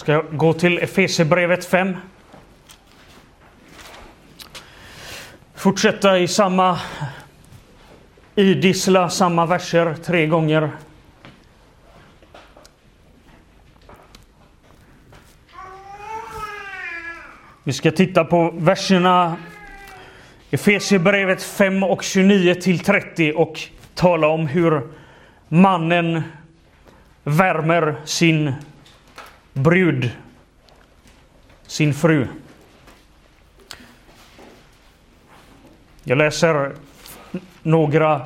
[0.00, 1.96] Ska jag gå till Efesierbrevet 5.
[5.54, 6.80] Fortsätta i samma
[8.34, 10.70] idissla samma verser tre gånger.
[17.64, 19.36] Vi ska titta på verserna
[20.50, 23.60] Efesierbrevet 5 och 29 till 30 och
[23.94, 24.82] tala om hur
[25.48, 26.22] mannen
[27.24, 28.54] värmer sin
[29.62, 30.10] brud,
[31.66, 32.26] sin fru.
[36.04, 36.72] Jag läser
[37.62, 38.22] några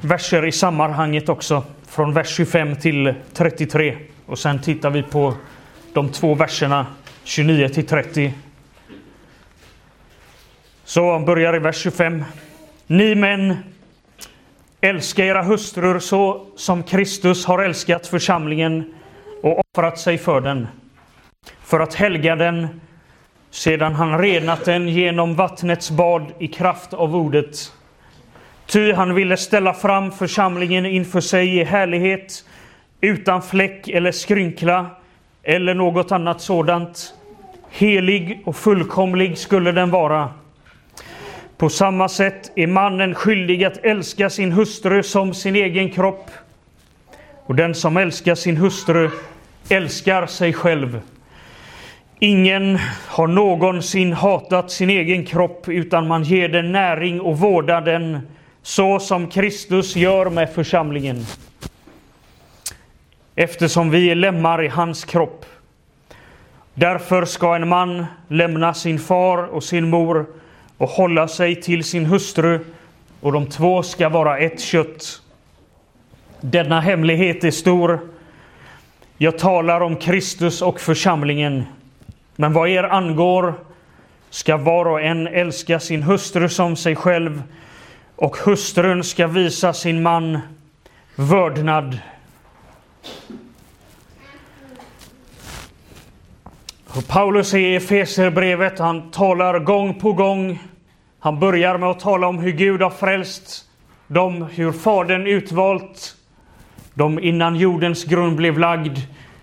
[0.00, 3.98] verser i sammanhanget också, från vers 25 till 33.
[4.26, 5.34] Och sen tittar vi på
[5.92, 6.86] de två verserna
[7.24, 8.32] 29 till 30.
[10.84, 12.24] Så han börjar i vers 25.
[12.86, 13.56] Ni män,
[14.80, 18.94] älska era hustrur så som Kristus har älskat församlingen
[19.46, 20.68] och offrat sig för den,
[21.62, 22.80] för att helga den
[23.50, 27.72] sedan han renat den genom vattnets bad i kraft av ordet.
[28.66, 32.44] Ty han ville ställa fram församlingen inför sig i härlighet,
[33.00, 34.86] utan fläck eller skrynkla
[35.42, 37.14] eller något annat sådant.
[37.70, 40.30] Helig och fullkomlig skulle den vara.
[41.56, 46.30] På samma sätt är mannen skyldig att älska sin hustru som sin egen kropp.
[47.46, 49.10] Och den som älskar sin hustru
[49.68, 51.00] älskar sig själv.
[52.18, 58.18] Ingen har någonsin hatat sin egen kropp utan man ger den näring och vårdar den
[58.62, 61.26] så som Kristus gör med församlingen.
[63.34, 65.44] Eftersom vi är lemmar i hans kropp.
[66.74, 70.26] Därför ska en man lämna sin far och sin mor
[70.78, 72.60] och hålla sig till sin hustru
[73.20, 75.22] och de två ska vara ett kött.
[76.40, 78.15] Denna hemlighet är stor.
[79.18, 81.64] Jag talar om Kristus och församlingen.
[82.36, 83.54] Men vad er angår
[84.30, 87.42] ska var och en älska sin hustru som sig själv
[88.16, 90.38] och hustrun ska visa sin man
[91.14, 91.98] vördnad.
[96.86, 100.62] Och Paulus i Efeserbrevet, han talar gång på gång.
[101.18, 103.64] Han börjar med att tala om hur Gud har frälst
[104.06, 106.15] dem, hur Fadern utvalt
[106.96, 108.98] dem innan jordens grund blev lagd,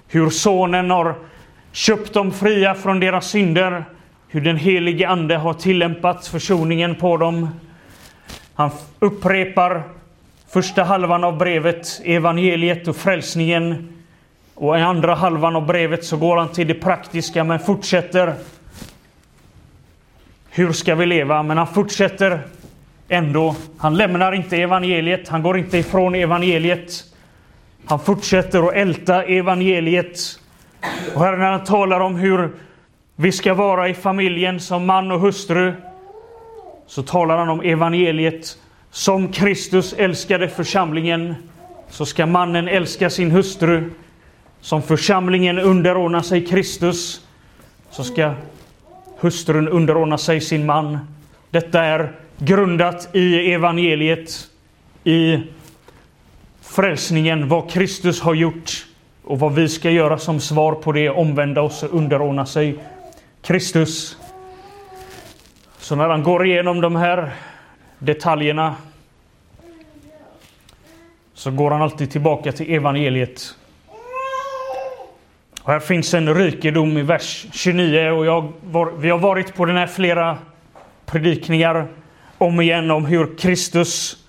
[0.07, 1.15] hur Sonen har
[1.71, 3.85] köpt dem fria från deras synder,
[4.27, 7.49] hur den helige Ande har tillämpat försoningen på dem.
[8.53, 8.69] Han
[8.99, 9.83] upprepar
[10.49, 13.89] första halvan av brevet, evangeliet och frälsningen.
[14.55, 18.33] Och i andra halvan av brevet så går han till det praktiska men fortsätter.
[20.49, 21.43] Hur ska vi leva?
[21.43, 22.39] Men han fortsätter
[23.07, 23.55] ändå.
[23.77, 27.12] Han lämnar inte evangeliet, han går inte ifrån evangeliet.
[27.85, 30.39] Han fortsätter att älta evangeliet.
[31.15, 32.51] Och här när han talar om hur
[33.15, 35.73] vi ska vara i familjen som man och hustru,
[36.87, 38.57] så talar han om evangeliet.
[38.91, 41.35] Som Kristus älskade församlingen,
[41.89, 43.89] så ska mannen älska sin hustru.
[44.61, 47.27] Som församlingen underordnar sig Kristus,
[47.91, 48.33] så ska
[49.19, 50.99] hustrun underordna sig sin man.
[51.49, 54.47] Detta är grundat i evangeliet,
[55.03, 55.43] i
[56.73, 58.85] frälsningen, vad Kristus har gjort
[59.23, 62.75] och vad vi ska göra som svar på det, omvända oss och underordna sig
[63.41, 64.17] Kristus.
[65.77, 67.31] Så när han går igenom de här
[67.99, 68.75] detaljerna
[71.33, 73.55] så går han alltid tillbaka till evangeliet.
[75.63, 79.65] Och här finns en rikedom i vers 29 och jag var, vi har varit på
[79.65, 80.37] den här flera
[81.05, 81.87] predikningar
[82.37, 84.22] om igen om hur Kristus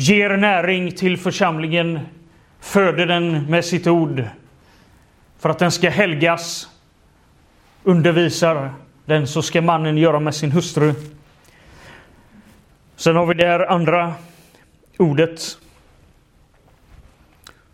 [0.00, 2.00] ger näring till församlingen,
[2.60, 4.24] föder den med sitt ord
[5.38, 6.68] för att den ska helgas,
[7.82, 8.70] undervisar
[9.04, 10.94] den, så ska mannen göra med sin hustru.
[12.96, 14.14] Sen har vi det här andra
[14.98, 15.58] ordet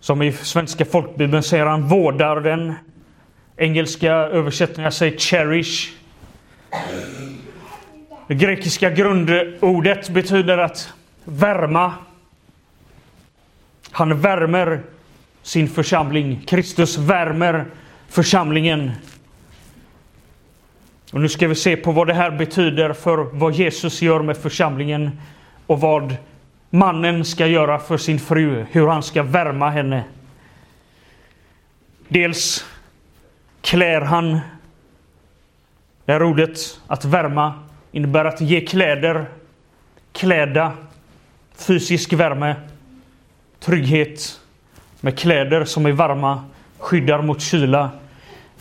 [0.01, 2.75] som i svenska folkbibeln säger han vårdar den.
[3.57, 5.93] Engelska översättningar säger cherish.
[8.29, 10.93] Det grekiska grundordet betyder att
[11.25, 11.93] värma.
[13.95, 14.81] Han värmer
[15.43, 16.43] sin församling.
[16.47, 17.65] Kristus värmer
[18.09, 18.93] församlingen.
[21.13, 24.37] Och nu ska vi se på vad det här betyder för vad Jesus gör med
[24.37, 25.21] församlingen
[25.67, 26.17] och vad
[26.71, 30.05] mannen ska göra för sin fru, hur han ska värma henne.
[32.09, 32.65] Dels
[33.61, 34.41] klär han,
[36.05, 37.53] det här ordet att värma
[37.93, 39.27] innebär att ge kläder,
[40.13, 40.73] kläda,
[41.55, 42.57] fysisk värme,
[43.65, 44.41] trygghet
[45.01, 46.45] med kläder som är varma,
[46.79, 47.91] skyddar mot kyla.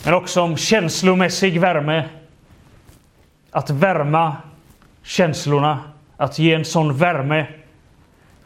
[0.04, 2.08] Men också om känslomässig värme.
[3.50, 4.36] Att värma
[5.02, 5.80] känslorna,
[6.16, 7.46] att ge en sån värme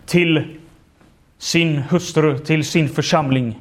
[0.06, 0.58] till
[1.38, 3.58] sin hustru, till sin församling.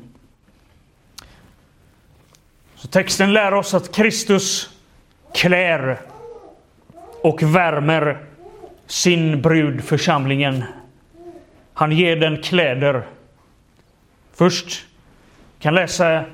[2.76, 4.70] Så texten lär oss att Kristus
[5.34, 6.00] klär
[7.22, 8.18] och värmer
[8.88, 10.64] sin brud, församlingen.
[11.78, 13.04] Han ger den kläder.
[14.34, 14.86] Först
[15.60, 16.26] kan läsa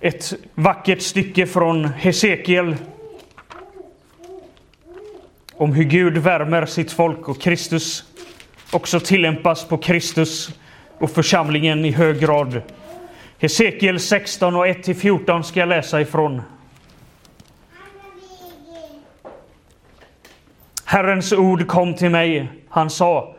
[0.00, 2.76] ett vackert stycke från Hesekiel
[5.52, 8.04] om hur Gud värmer sitt folk och Kristus
[8.72, 10.50] också tillämpas på Kristus
[10.98, 12.62] och församlingen i hög grad.
[13.38, 16.42] Hesekiel 16 och 1-14 ska jag läsa ifrån.
[20.84, 22.48] Herrens ord kom till mig.
[22.68, 23.33] Han sa,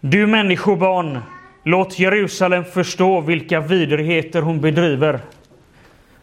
[0.00, 1.18] du människobarn,
[1.64, 5.20] låt Jerusalem förstå vilka vidrigheter hon bedriver.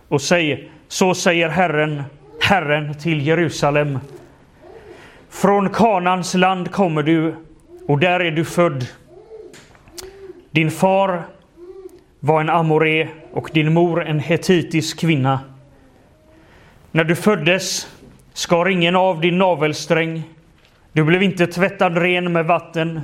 [0.08, 2.04] Och säg, så säger Herren,
[2.42, 4.00] Herren till Jerusalem.
[5.30, 7.36] Från Kanans land kommer du,
[7.88, 8.88] och där är du född.
[10.52, 11.24] Din far
[12.20, 15.40] var en amoré och din mor en hetitisk kvinna.
[16.92, 17.88] När du föddes
[18.34, 20.24] skar ingen av din navelsträng.
[20.92, 23.02] Du blev inte tvättad ren med vatten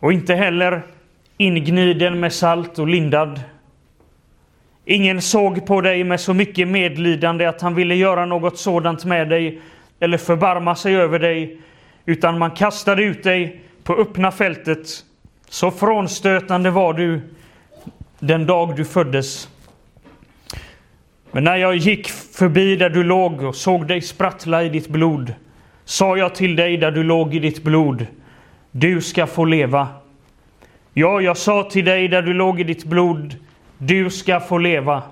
[0.00, 0.82] och inte heller
[1.36, 3.40] ingniden med salt och lindad.
[4.84, 9.28] Ingen såg på dig med så mycket medlidande att han ville göra något sådant med
[9.28, 9.60] dig
[10.00, 11.58] eller förbarma sig över dig,
[12.04, 14.88] utan man kastade ut dig på öppna fältet.
[15.48, 17.20] Så frånstötande var du
[18.18, 19.48] den dag du föddes.
[21.30, 25.34] Men när jag gick förbi där du låg och såg dig sprattla i ditt blod,
[25.84, 28.06] sa jag till dig där du låg i ditt blod,
[28.80, 29.88] du ska få leva.
[30.94, 33.36] Ja, jag sa till dig där du låg i ditt blod,
[33.78, 35.02] du ska få leva.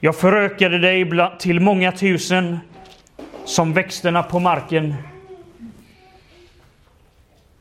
[0.00, 2.58] Jag förökade dig till många tusen
[3.44, 4.94] som växterna på marken.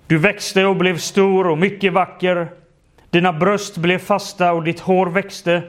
[0.07, 2.47] Du växte och blev stor och mycket vacker.
[3.09, 5.61] Dina bröst blev fasta och ditt hår växte,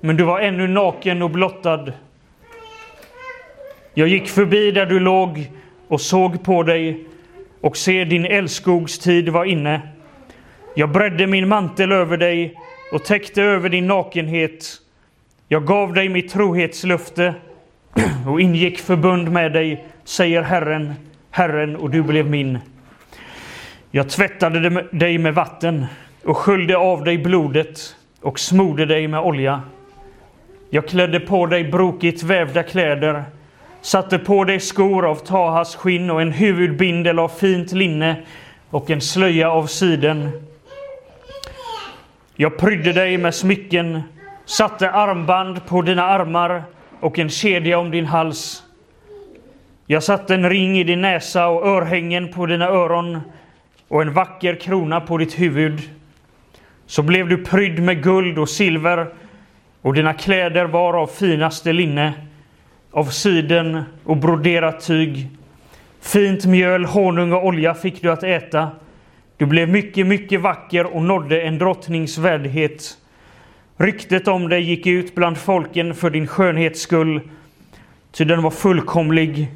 [0.00, 1.92] men du var ännu naken och blottad.
[3.94, 5.50] Jag gick förbi där du låg
[5.88, 7.06] och såg på dig
[7.60, 9.80] och se din älskogstid var inne.
[10.74, 12.54] Jag bredde min mantel över dig
[12.92, 14.66] och täckte över din nakenhet.
[15.48, 17.34] Jag gav dig mitt trohetslöfte
[18.26, 20.94] och ingick förbund med dig, säger Herren,
[21.30, 22.58] Herren, och du blev min.
[23.90, 25.86] Jag tvättade dig med vatten
[26.24, 29.62] och sköljde av dig blodet och smorde dig med olja.
[30.70, 33.24] Jag klädde på dig brokigt vävda kläder,
[33.82, 38.16] satte på dig skor av tahas skinn och en huvudbindel av fint linne
[38.70, 40.30] och en slöja av siden.
[42.36, 44.02] Jag prydde dig med smycken,
[44.44, 46.62] satte armband på dina armar
[47.00, 48.62] och en kedja om din hals.
[49.86, 53.20] Jag satte en ring i din näsa och örhängen på dina öron
[53.88, 55.80] och en vacker krona på ditt huvud.
[56.86, 59.06] Så blev du prydd med guld och silver
[59.82, 62.12] och dina kläder var av finaste linne,
[62.90, 65.28] av siden och broderat tyg.
[66.00, 68.70] Fint mjöl, honung och olja fick du att äta.
[69.36, 72.96] Du blev mycket, mycket vacker och nådde en drottnings värdighet.
[73.76, 77.20] Ryktet om dig gick ut bland folken för din skönhets skull,
[78.12, 79.48] ty den var fullkomlig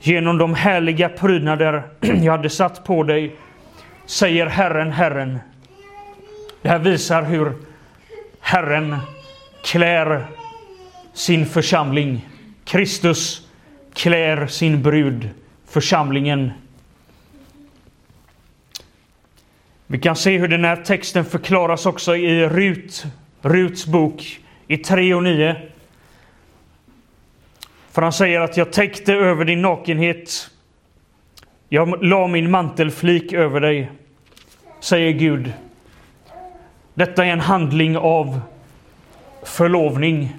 [0.00, 3.36] genom de härliga prydnader jag hade satt på dig,
[4.06, 5.38] säger Herren, Herren.
[6.62, 7.52] Det här visar hur
[8.40, 8.96] Herren
[9.64, 10.24] klär
[11.12, 12.28] sin församling.
[12.64, 13.48] Kristus
[13.94, 15.30] klär sin brud,
[15.68, 16.52] församlingen.
[19.86, 23.06] Vi kan se hur den här texten förklaras också i Rut
[23.42, 25.56] Ruts bok i 3 och 9.
[27.90, 30.50] För han säger att jag täckte över din nakenhet.
[31.68, 33.90] Jag la min mantelflik över dig,
[34.80, 35.52] säger Gud.
[36.94, 38.40] Detta är en handling av
[39.42, 40.36] förlovning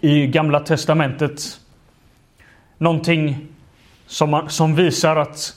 [0.00, 1.60] i Gamla Testamentet.
[2.78, 3.46] Någonting
[4.06, 5.54] som, som visar att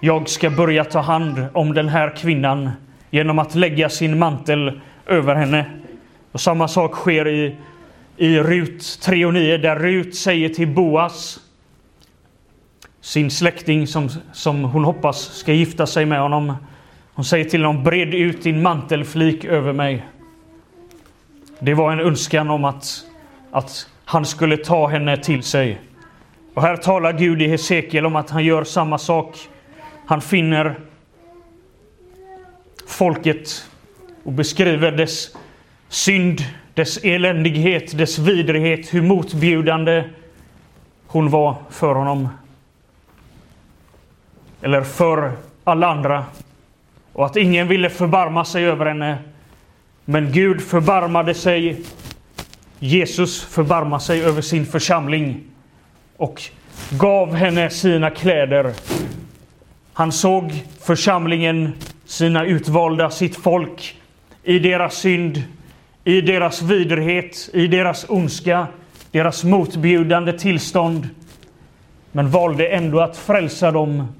[0.00, 2.70] jag ska börja ta hand om den här kvinnan
[3.10, 5.70] genom att lägga sin mantel över henne.
[6.32, 7.56] Och samma sak sker i,
[8.16, 11.40] i Rut 3 och 9 där Rut säger till Boas,
[13.00, 16.54] sin släkting som, som hon hoppas ska gifta sig med honom.
[17.14, 20.06] Hon säger till honom, bred ut din mantelflik över mig.
[21.58, 23.04] Det var en önskan om att,
[23.50, 25.80] att han skulle ta henne till sig.
[26.54, 29.36] Och här talar Gud i Hesekiel om att han gör samma sak.
[30.06, 30.74] Han finner
[32.86, 33.68] folket
[34.22, 35.36] och beskriver dess
[35.88, 40.04] synd, dess eländighet, dess vidrighet, hur motbjudande
[41.06, 42.28] hon var för honom.
[44.62, 45.32] Eller för
[45.64, 46.24] alla andra.
[47.12, 49.18] Och att ingen ville förbarma sig över henne.
[50.04, 51.84] Men Gud förbarmade sig.
[52.82, 55.44] Jesus förbarmade sig över sin församling
[56.16, 56.42] och
[56.90, 58.72] gav henne sina kläder.
[59.92, 61.72] Han såg församlingen,
[62.04, 63.96] sina utvalda, sitt folk
[64.42, 65.42] i deras synd,
[66.04, 68.66] i deras vidrighet, i deras ondska,
[69.10, 71.08] deras motbjudande tillstånd.
[72.12, 74.12] Men valde ändå att frälsa dem.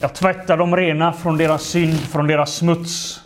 [0.00, 3.20] Jag tvättar dem rena från deras synd, från deras smuts,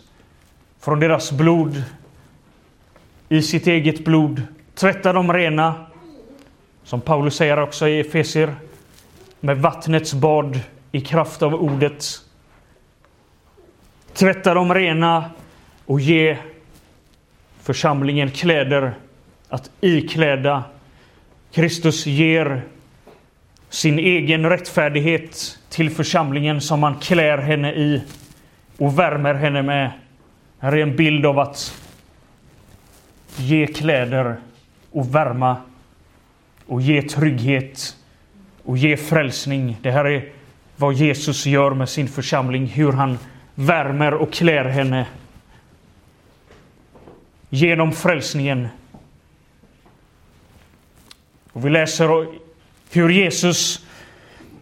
[0.81, 1.83] från deras blod.
[3.31, 4.41] I sitt eget blod.
[4.75, 5.85] Tvätta dem rena.
[6.83, 8.55] Som Paulus säger också i Efesier.
[9.39, 10.59] Med vattnets bad
[10.91, 12.05] i kraft av ordet.
[14.13, 15.29] Tvätta dem rena
[15.85, 16.37] och ge
[17.61, 18.93] församlingen kläder
[19.49, 20.63] att ikläda.
[21.51, 22.61] Kristus ger
[23.69, 28.03] sin egen rättfärdighet till församlingen som han klär henne i
[28.77, 29.91] och värmer henne med.
[30.59, 31.80] Här är en bild av att
[33.37, 34.35] ge kläder
[34.91, 35.57] och värma
[36.65, 37.95] och ge trygghet
[38.63, 39.77] och ge frälsning.
[39.81, 40.29] Det här är
[40.77, 43.17] vad Jesus gör med sin församling, hur han
[43.55, 45.07] värmer och klär henne
[47.49, 48.67] genom frälsningen.
[51.53, 52.27] Och vi läser
[52.91, 53.85] hur Jesus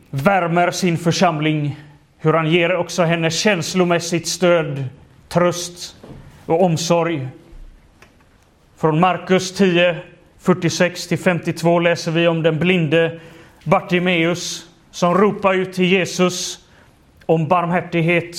[0.09, 1.79] värmer sin församling,
[2.17, 4.83] hur han ger också henne känslomässigt stöd,
[5.27, 5.95] tröst
[6.45, 7.27] och omsorg.
[8.79, 9.97] Från Markus 10,
[10.39, 13.19] 46 till 52 läser vi om den blinde
[13.63, 16.59] Bartimeus som ropar ut till Jesus
[17.25, 18.37] om barmhärtighet.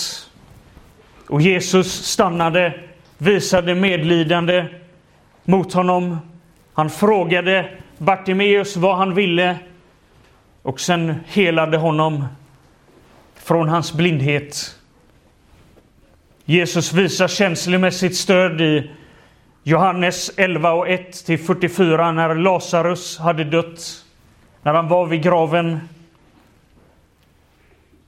[1.29, 2.81] Och Jesus stannade,
[3.19, 4.67] visade medlidande
[5.45, 6.19] mot honom.
[6.73, 9.59] Han frågade Bartimeus vad han ville
[10.63, 12.25] och sen helade honom
[13.35, 14.77] från hans blindhet.
[16.45, 18.91] Jesus visar känslomässigt stöd i
[19.63, 24.05] Johannes 11 och 1 till 44 när Lazarus hade dött,
[24.63, 25.81] när han var vid graven.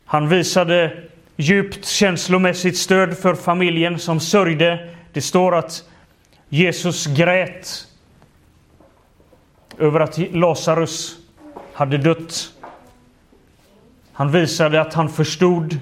[0.05, 1.03] Han visade
[1.37, 4.91] djupt känslomässigt stöd för familjen som sörjde.
[5.13, 5.85] Det står att
[6.49, 7.87] Jesus grät
[9.79, 11.17] över att Lazarus
[11.73, 12.53] hade dött.
[14.13, 15.79] Han visade att han förstod.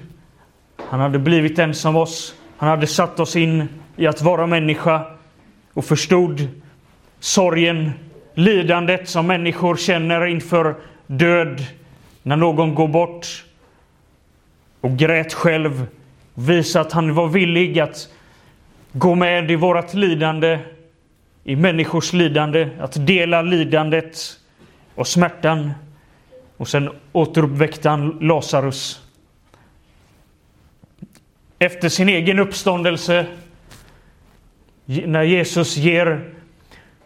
[0.89, 2.35] Han hade blivit en som oss.
[2.57, 5.05] Han hade satt oss in i att vara människa
[5.73, 6.47] och förstod
[7.19, 7.91] sorgen,
[8.33, 10.75] lidandet som människor känner inför
[11.07, 11.65] död
[12.23, 13.45] när någon går bort.
[14.81, 15.85] Och grät själv.
[16.33, 18.09] Visade att han var villig att
[18.91, 20.59] gå med i vårt lidande,
[21.43, 24.17] i människors lidande, att dela lidandet
[24.95, 25.71] och smärtan.
[26.57, 29.01] Och sen återuppväckte han Lazarus.
[31.59, 33.25] Efter sin egen uppståndelse
[34.91, 36.33] när Jesus ger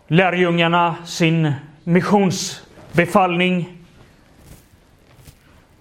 [0.08, 3.78] lärjungarna sin missionsbefallning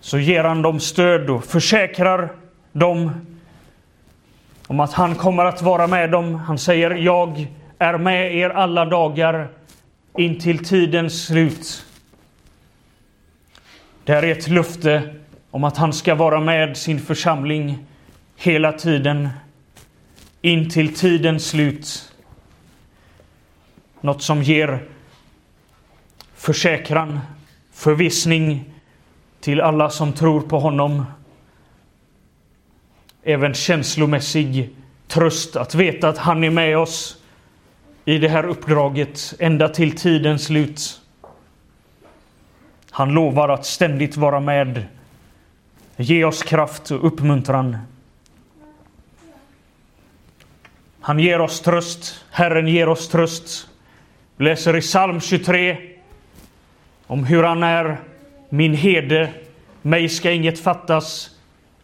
[0.01, 2.33] så ger han dem stöd och försäkrar
[2.73, 3.11] dem
[4.67, 6.35] om att han kommer att vara med dem.
[6.35, 7.47] Han säger jag
[7.79, 9.49] är med er alla dagar
[10.19, 11.87] in till tidens slut.
[14.05, 15.15] Det här är ett löfte
[15.51, 17.79] om att han ska vara med sin församling
[18.37, 19.29] hela tiden
[20.45, 22.13] in till tidens slut.
[24.01, 24.85] Något som ger
[26.35, 27.21] försäkran,
[27.73, 28.65] förvissning
[29.41, 31.05] till alla som tror på honom.
[33.23, 34.71] Även känslomässig
[35.09, 37.17] tröst att veta att han är med oss
[38.05, 41.01] i det här uppdraget ända till tidens slut.
[42.91, 44.87] Han lovar att ständigt vara med,
[45.97, 47.77] ge oss kraft och uppmuntran.
[51.07, 52.25] Han ger oss tröst.
[52.31, 53.69] Herren ger oss tröst.
[54.37, 55.77] Vi läser i psalm 23
[57.07, 57.97] om hur han är
[58.49, 59.31] min herde.
[59.83, 61.31] Mig ska inget fattas.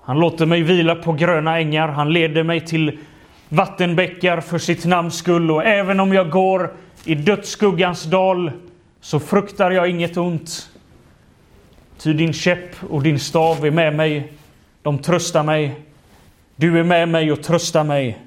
[0.01, 1.89] Han låter mig vila på gröna ängar.
[1.89, 2.99] Han leder mig till
[3.49, 5.51] vattenbäckar för sitt namns skull.
[5.51, 6.73] Och även om jag går
[7.05, 8.53] i dödsskuggans dal
[9.01, 10.71] så fruktar jag inget ont.
[11.99, 14.33] Ty din käpp och din stav är med mig.
[14.83, 15.75] De tröstar mig.
[16.57, 18.19] Du är med mig och tröstar mig.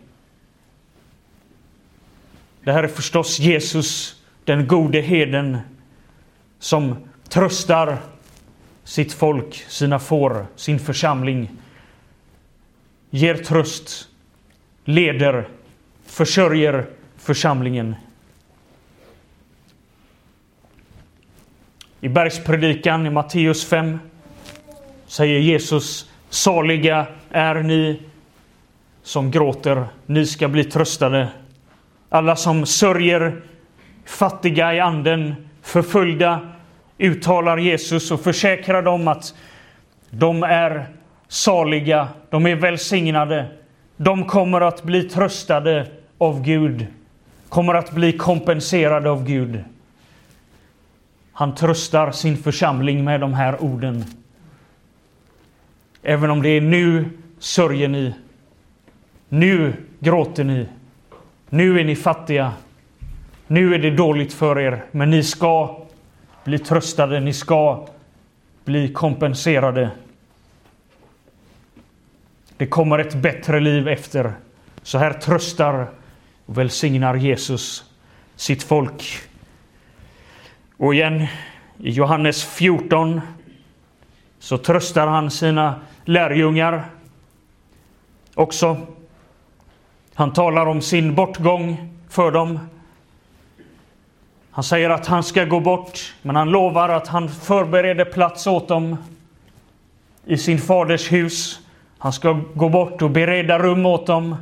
[2.63, 5.57] Det här är förstås Jesus, den gode heden,
[6.59, 6.95] som
[7.29, 7.97] tröstar
[8.83, 11.49] sitt folk, sina får, sin församling.
[13.09, 14.07] Ger tröst,
[14.85, 15.47] leder,
[16.05, 16.85] försörjer,
[17.17, 17.95] församlingen.
[22.01, 23.99] I bergspredikan i Matteus 5
[25.07, 28.01] säger Jesus Saliga är ni
[29.03, 31.29] som gråter, ni ska bli tröstade.
[32.13, 33.41] Alla som sörjer,
[34.05, 36.39] fattiga i anden, förföljda,
[36.97, 39.35] uttalar Jesus och försäkrar dem att
[40.09, 40.85] de är
[41.27, 43.45] saliga, de är välsignade.
[43.97, 46.87] De kommer att bli tröstade av Gud,
[47.49, 49.63] kommer att bli kompenserade av Gud.
[51.31, 54.05] Han tröstar sin församling med de här orden.
[56.03, 58.13] Även om det är nu sörjer ni,
[59.29, 60.67] nu gråter ni,
[61.53, 62.53] nu är ni fattiga,
[63.47, 65.81] nu är det dåligt för er, men ni ska
[66.43, 67.87] bli tröstade, ni ska
[68.65, 69.89] bli kompenserade.
[72.57, 74.33] Det kommer ett bättre liv efter.
[74.83, 75.87] Så här tröstar
[76.45, 77.83] och välsignar Jesus
[78.35, 79.19] sitt folk.
[80.77, 81.27] Och igen,
[81.77, 83.21] i Johannes 14
[84.39, 86.85] så tröstar han sina lärjungar
[88.33, 88.77] också.
[90.13, 92.59] Han talar om sin bortgång för dem.
[94.51, 98.67] Han säger att han ska gå bort, men han lovar att han förbereder plats åt
[98.67, 98.97] dem
[100.25, 101.59] i sin faders hus.
[101.97, 104.35] Han ska gå bort och bereda rum åt dem.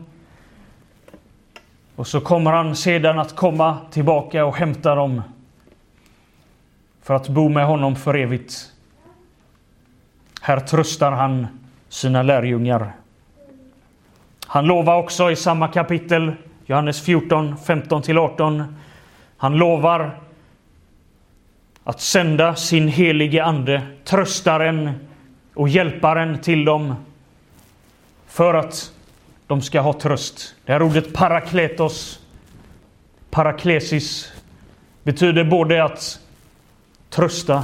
[1.96, 5.22] Och så kommer han sedan att komma tillbaka och hämta dem
[7.02, 8.72] för att bo med honom för evigt.
[10.42, 11.48] Här tröstar han
[11.90, 12.94] sina lärjungar.
[14.52, 16.34] Han lovar också i samma kapitel,
[16.66, 18.64] Johannes 14, 15-18,
[19.38, 20.20] han lovar
[21.84, 24.92] att sända sin helige Ande, tröstaren
[25.54, 26.96] och hjälparen till dem
[28.28, 28.94] för att
[29.48, 30.56] de ska ha tröst.
[30.66, 32.20] Det här ordet parakletos,
[33.30, 34.32] paraklesis,
[35.04, 36.20] betyder både att
[37.10, 37.64] trösta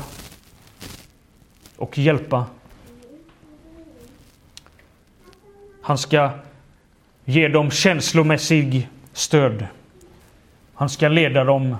[1.78, 2.46] och hjälpa.
[5.82, 6.30] Han ska
[7.30, 9.68] ge dem känslomässig stöd.
[10.74, 11.76] Han ska leda dem.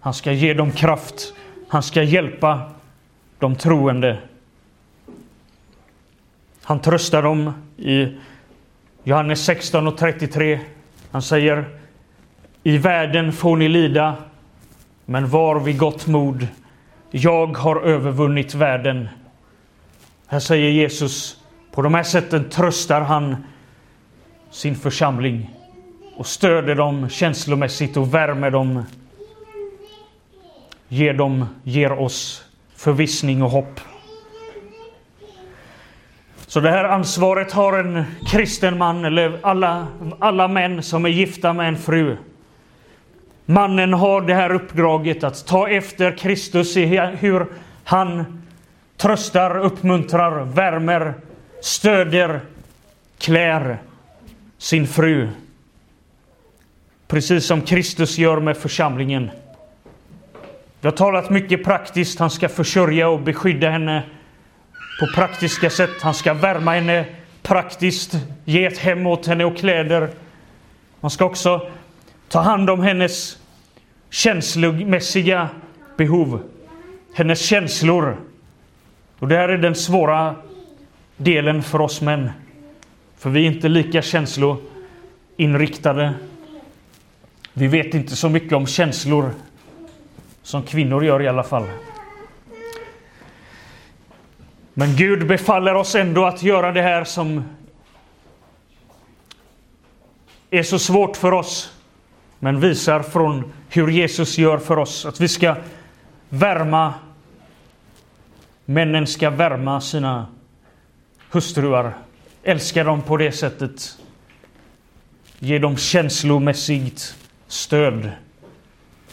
[0.00, 1.34] Han ska ge dem kraft.
[1.68, 2.70] Han ska hjälpa
[3.38, 4.18] de troende.
[6.62, 8.08] Han tröstar dem i
[9.04, 10.60] Johannes 16 och 33.
[11.10, 11.64] Han säger
[12.62, 14.16] I världen får ni lida,
[15.04, 16.46] men var vid gott mod.
[17.10, 19.08] Jag har övervunnit världen.
[20.26, 21.36] Här säger Jesus,
[21.72, 23.36] på de här sätten tröstar han
[24.50, 25.50] sin församling
[26.16, 28.82] och stöder dem känslomässigt och värmer dem.
[30.88, 32.44] Ger dem, ger oss
[32.76, 33.80] förvissning och hopp.
[36.46, 39.86] Så det här ansvaret har en kristen man, eller alla,
[40.18, 42.16] alla män som är gifta med en fru.
[43.46, 46.86] Mannen har det här uppdraget att ta efter Kristus i
[47.20, 47.46] hur
[47.84, 48.42] han
[48.96, 51.14] tröstar, uppmuntrar, värmer,
[51.60, 52.40] stödjer,
[53.18, 53.78] klär
[54.60, 55.28] sin fru.
[57.06, 59.30] Precis som Kristus gör med församlingen.
[60.80, 62.18] Vi har talat mycket praktiskt.
[62.18, 64.02] Han ska försörja och beskydda henne
[65.00, 66.02] på praktiska sätt.
[66.02, 67.04] Han ska värma henne
[67.42, 70.10] praktiskt, ge ett hem åt henne och kläder.
[71.00, 71.68] Han ska också
[72.28, 73.38] ta hand om hennes
[74.10, 75.48] känslomässiga
[75.96, 76.42] behov,
[77.14, 78.16] hennes känslor.
[79.18, 80.34] Och det här är den svåra
[81.16, 82.30] delen för oss män.
[83.20, 86.14] För vi är inte lika känsloinriktade.
[87.52, 89.30] Vi vet inte så mycket om känslor
[90.42, 91.66] som kvinnor gör i alla fall.
[94.74, 97.44] Men Gud befaller oss ändå att göra det här som
[100.50, 101.72] är så svårt för oss,
[102.38, 105.06] men visar från hur Jesus gör för oss.
[105.06, 105.56] Att vi ska
[106.28, 106.94] värma,
[108.64, 110.26] männen ska värma sina
[111.30, 111.94] hustruar,
[112.42, 113.98] älska dem på det sättet.
[115.38, 117.14] Ge dem känslomässigt
[117.46, 118.10] stöd.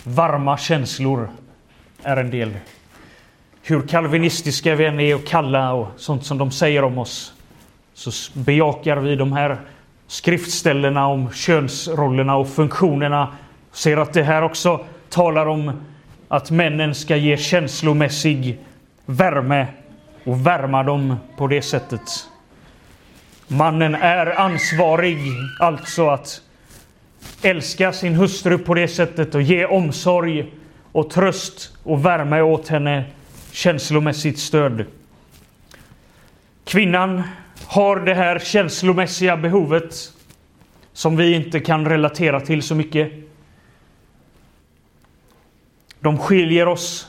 [0.03, 1.29] Varma känslor
[2.03, 2.53] är en del
[3.69, 7.33] hur kalvinistiska vi än är och kalla och sånt som de säger om oss,
[7.93, 9.57] så bejakar vi de här
[10.07, 13.27] skriftställena om könsrollerna och funktionerna.
[13.71, 15.71] Ser att det här också talar om
[16.27, 18.59] att männen ska ge känslomässig
[19.05, 19.67] värme
[20.23, 22.01] och värma dem på det sättet.
[23.47, 25.17] Mannen är ansvarig
[25.59, 26.41] alltså att
[27.41, 30.51] älska sin hustru på det sättet och ge omsorg
[30.91, 33.05] och tröst och värme åt henne
[33.51, 34.85] känslomässigt stöd.
[36.65, 37.23] Kvinnan
[37.65, 40.13] har det här känslomässiga behovet
[40.93, 43.11] som vi inte kan relatera till så mycket.
[45.99, 47.07] De skiljer oss.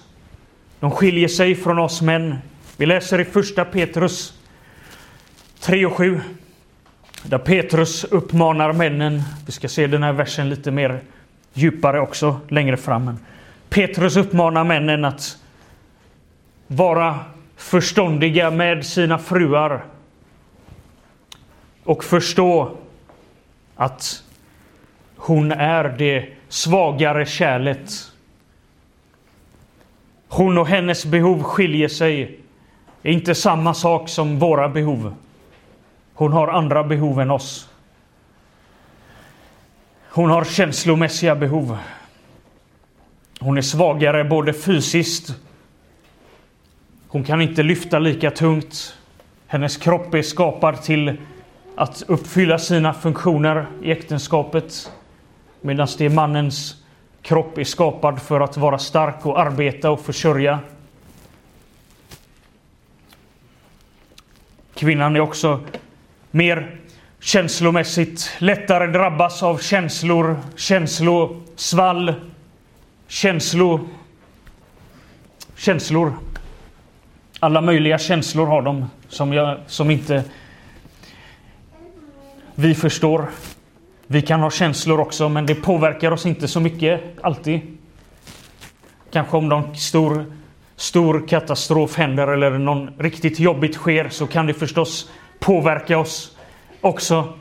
[0.81, 2.39] De skiljer sig från oss män.
[2.77, 4.38] Vi läser i första Petrus
[5.61, 6.21] 3 och 7.
[7.23, 9.23] Där Petrus uppmanar männen.
[9.47, 11.01] Vi ska se den här versen lite mer
[11.53, 13.19] djupare också längre fram.
[13.69, 15.39] Petrus uppmanar männen att
[16.67, 17.19] vara
[17.57, 19.85] förståndiga med sina fruar
[21.85, 22.77] och förstå
[23.77, 24.23] att
[25.17, 27.91] hon är det svagare kärlet.
[30.29, 32.41] Hon och hennes behov skiljer sig.
[33.03, 35.15] Det är inte samma sak som våra behov.
[36.19, 37.69] Hon har andra behov än oss.
[40.11, 41.79] Hon har känslomässiga behov.
[43.41, 45.35] Hon är svagare både fysiskt.
[47.09, 48.97] Hon kan inte lyfta lika tungt.
[49.47, 51.17] Hennes kropp är skapad till
[51.77, 54.93] att uppfylla sina funktioner i äktenskapet.
[55.61, 56.85] Medan det är mannens
[57.23, 60.59] kropp är skapad för att vara stark och arbeta och försörja.
[64.75, 65.61] Kvinnan är också
[66.31, 66.81] mer
[67.21, 72.15] känslomässigt lättare drabbas av känslor, känslosvall,
[73.09, 73.81] känslor.
[75.57, 76.13] känslor.
[77.41, 80.25] Alla möjliga känslor har de som, jag, som inte
[82.55, 83.29] vi förstår.
[84.07, 87.61] Vi kan ha känslor också, men det påverkar oss inte så mycket alltid.
[89.13, 90.25] Kanske om någon stor,
[90.77, 96.37] stor katastrof händer eller någon riktigt jobbigt sker så kan det förstås påverka oss
[96.81, 97.33] också.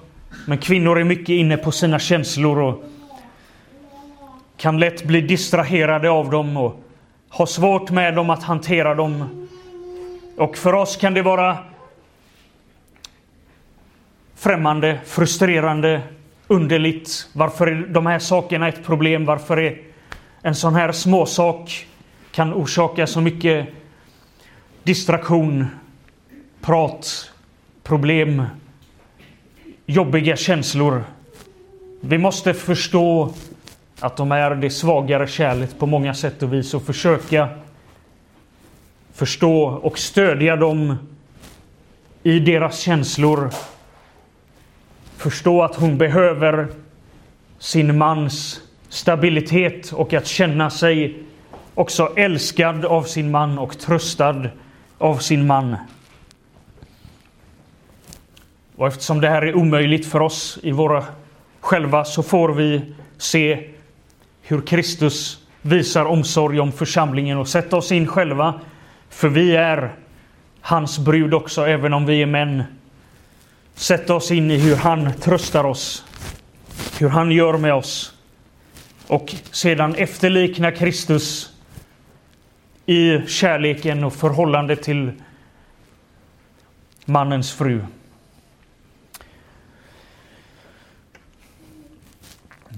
[0.46, 2.84] Men kvinnor är mycket inne på sina känslor och
[4.58, 6.84] kan lätt bli distraherade av dem och
[7.30, 9.48] ha svårt med dem att hantera dem.
[10.38, 11.58] Och för oss kan det vara
[14.36, 16.02] främmande, frustrerande,
[16.48, 17.30] underligt.
[17.34, 19.26] Varför är de här sakerna ett problem?
[19.26, 19.82] Varför är
[20.42, 21.88] en sån här småsak
[22.32, 23.68] kan orsaka så mycket
[24.84, 25.68] distraktion,
[26.62, 27.32] prat,
[27.88, 28.44] problem,
[29.86, 31.04] jobbiga känslor.
[32.02, 33.34] Vi måste förstå
[34.00, 37.50] att de är det svagare kärlet på många sätt och vis och försöka
[39.14, 40.96] förstå och stödja dem
[42.24, 43.50] i deras känslor
[45.18, 46.68] förstå att hon behöver
[47.60, 51.24] sin mans stabilitet och att känna sig
[51.74, 54.50] också älskad av sin man och tröstad
[54.98, 55.76] av sin man.
[58.78, 61.06] Och eftersom det här är omöjligt för oss i våra
[61.60, 62.82] själva så får vi
[63.18, 63.70] se
[64.42, 68.60] hur Kristus visar omsorg om församlingen och sätta oss in själva.
[69.10, 69.96] För vi är
[70.62, 72.64] hans brud också, även om vi är män
[73.76, 76.06] sätta oss in i hur han tröstar oss,
[77.00, 78.14] hur han gör med oss
[79.08, 81.54] och sedan efterlikna Kristus
[82.86, 85.12] i kärleken och förhållande till
[87.06, 87.82] mannens fru.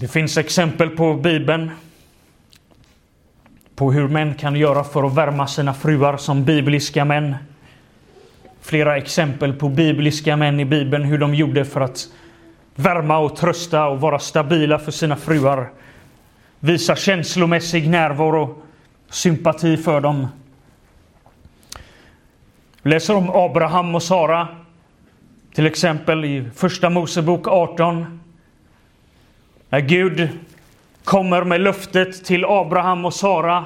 [0.00, 1.70] Det finns exempel på Bibeln
[3.74, 7.34] på hur män kan göra för att värma sina fruar som bibliska män
[8.60, 12.08] flera exempel på bibliska män i Bibeln, hur de gjorde för att
[12.74, 15.70] värma och trösta och vara stabila för sina fruar.
[16.60, 18.62] Visa känslomässig närvaro,
[19.08, 20.28] sympati för dem.
[22.82, 24.48] Vi läser om Abraham och Sara,
[25.54, 28.19] till exempel i Första Mosebok 18.
[29.70, 30.28] När Gud
[31.04, 33.64] kommer med löftet till Abraham och Sara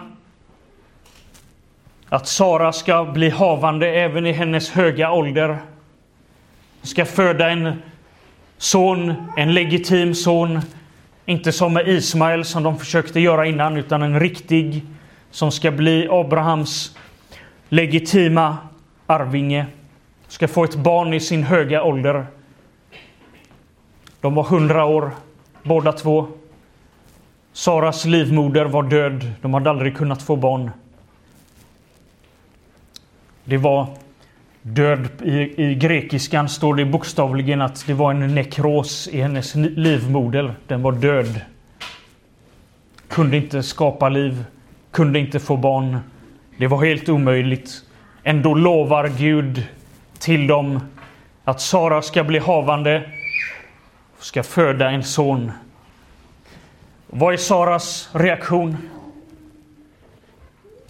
[2.08, 5.48] att Sara ska bli havande även i hennes höga ålder.
[5.48, 5.58] Hon
[6.82, 7.82] ska föda en
[8.58, 10.60] son, en legitim son.
[11.26, 14.82] Inte som med Ismael som de försökte göra innan, utan en riktig
[15.30, 16.96] som ska bli Abrahams
[17.68, 18.58] legitima
[19.06, 19.66] arvinge.
[20.28, 22.26] Ska få ett barn i sin höga ålder.
[24.20, 25.10] De var hundra år,
[25.64, 26.26] båda två.
[27.52, 29.32] Saras livmoder var död.
[29.40, 30.70] De hade aldrig kunnat få barn.
[33.44, 33.86] Det var
[34.62, 35.08] död.
[35.24, 40.54] I, I grekiskan står det bokstavligen att det var en nekros i hennes livmoder.
[40.66, 41.40] Den var död.
[43.08, 44.44] Kunde inte skapa liv.
[44.90, 45.98] Kunde inte få barn.
[46.58, 47.70] Det var helt omöjligt.
[48.22, 49.66] Ändå lovar Gud
[50.18, 50.80] till dem
[51.44, 53.02] att Sara ska bli havande
[54.24, 55.52] ska föda en son.
[57.06, 58.76] Vad är Saras reaktion?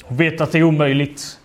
[0.02, 1.40] Hon vet att det är omöjligt.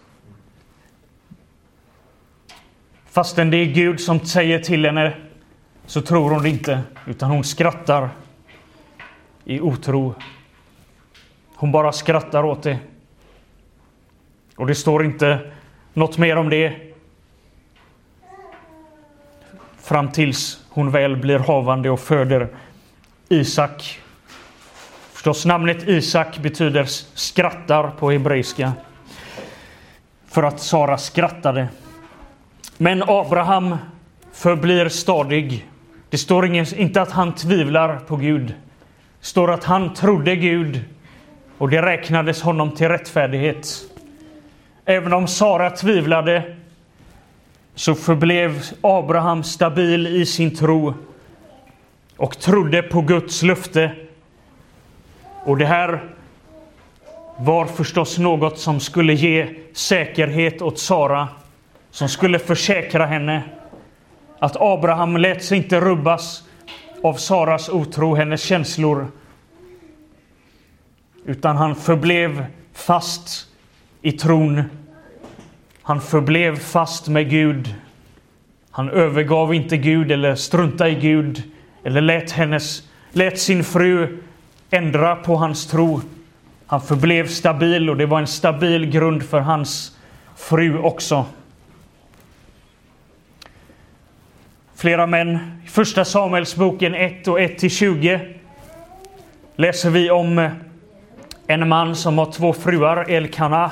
[3.06, 5.18] Fastän det är Gud som säger till henne
[5.86, 8.10] så tror hon det inte, utan hon skrattar
[9.46, 10.16] i otro.
[11.56, 12.80] Hon bara skrattar åt det.
[14.56, 15.52] Och det står inte
[15.94, 16.94] något mer om det.
[19.78, 22.48] Fram tills hon väl blir havande och föder
[23.30, 24.00] Isak.
[25.14, 28.74] Förstås, namnet Isak betyder skrattar på hebreiska.
[30.28, 31.68] För att Sara skrattade.
[32.78, 33.78] Men Abraham
[34.34, 35.70] förblir stadig.
[36.10, 38.48] Det står inte att han tvivlar på Gud.
[38.48, 40.82] Det står att han trodde Gud
[41.58, 43.68] och det räknades honom till rättfärdighet.
[44.86, 46.56] Även om Sara tvivlade
[47.80, 50.94] så förblev Abraham stabil i sin tro
[52.18, 53.92] och trodde på Guds löfte.
[55.44, 56.04] Och det här
[57.38, 61.28] var förstås något som skulle ge säkerhet åt Sara,
[61.92, 63.44] som skulle försäkra henne
[64.40, 66.44] att Abraham lät sig inte rubbas
[67.04, 69.08] av Saras otro, hennes känslor.
[71.26, 73.48] Utan han förblev fast
[74.02, 74.64] i tron.
[75.90, 77.76] Han förblev fast med Gud.
[78.72, 81.44] Han övergav inte Gud eller struntade i Gud
[81.84, 84.18] eller lät, hennes, lät sin fru
[84.70, 86.02] ändra på hans tro.
[86.66, 89.98] Han förblev stabil och det var en stabil grund för hans
[90.36, 91.26] fru också.
[94.76, 95.62] Flera män.
[95.66, 98.36] I Första Samuelsboken 1 och 1-20
[99.56, 100.50] läser vi om
[101.48, 103.72] en man som har två fruar, Elkana.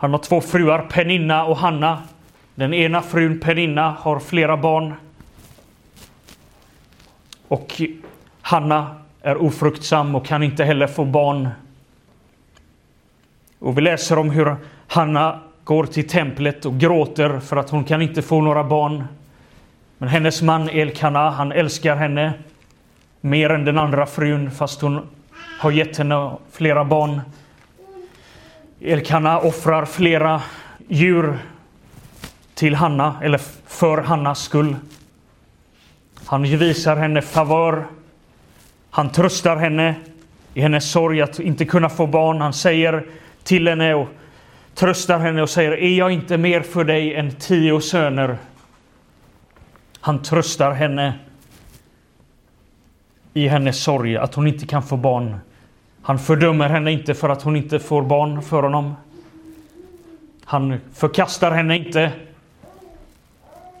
[0.00, 2.02] Han har två fruar, Peninna och Hanna.
[2.54, 4.94] Den ena frun, Peninna, har flera barn.
[7.48, 7.82] Och
[8.40, 11.48] Hanna är ofruktsam och kan inte heller få barn.
[13.58, 14.56] Och vi läser om hur
[14.86, 19.04] Hanna går till templet och gråter för att hon kan inte få några barn.
[19.98, 22.32] Men hennes man Elkana, han älskar henne
[23.20, 25.08] mer än den andra frun fast hon
[25.60, 27.20] har gett henne flera barn.
[28.80, 30.42] Elkana offrar flera
[30.88, 31.38] djur
[32.54, 34.76] till Hanna, eller för Hannas skull.
[36.24, 37.86] Han visar henne favör.
[38.90, 39.94] Han tröstar henne
[40.54, 42.40] i hennes sorg att inte kunna få barn.
[42.40, 43.06] Han säger
[43.42, 44.08] till henne och
[44.74, 48.38] tröstar henne och säger Är jag inte mer för dig än tio söner?
[50.00, 51.14] Han tröstar henne
[53.34, 55.36] i hennes sorg att hon inte kan få barn.
[56.08, 58.94] Han fördömer henne inte för att hon inte får barn för honom.
[60.44, 62.12] Han förkastar henne inte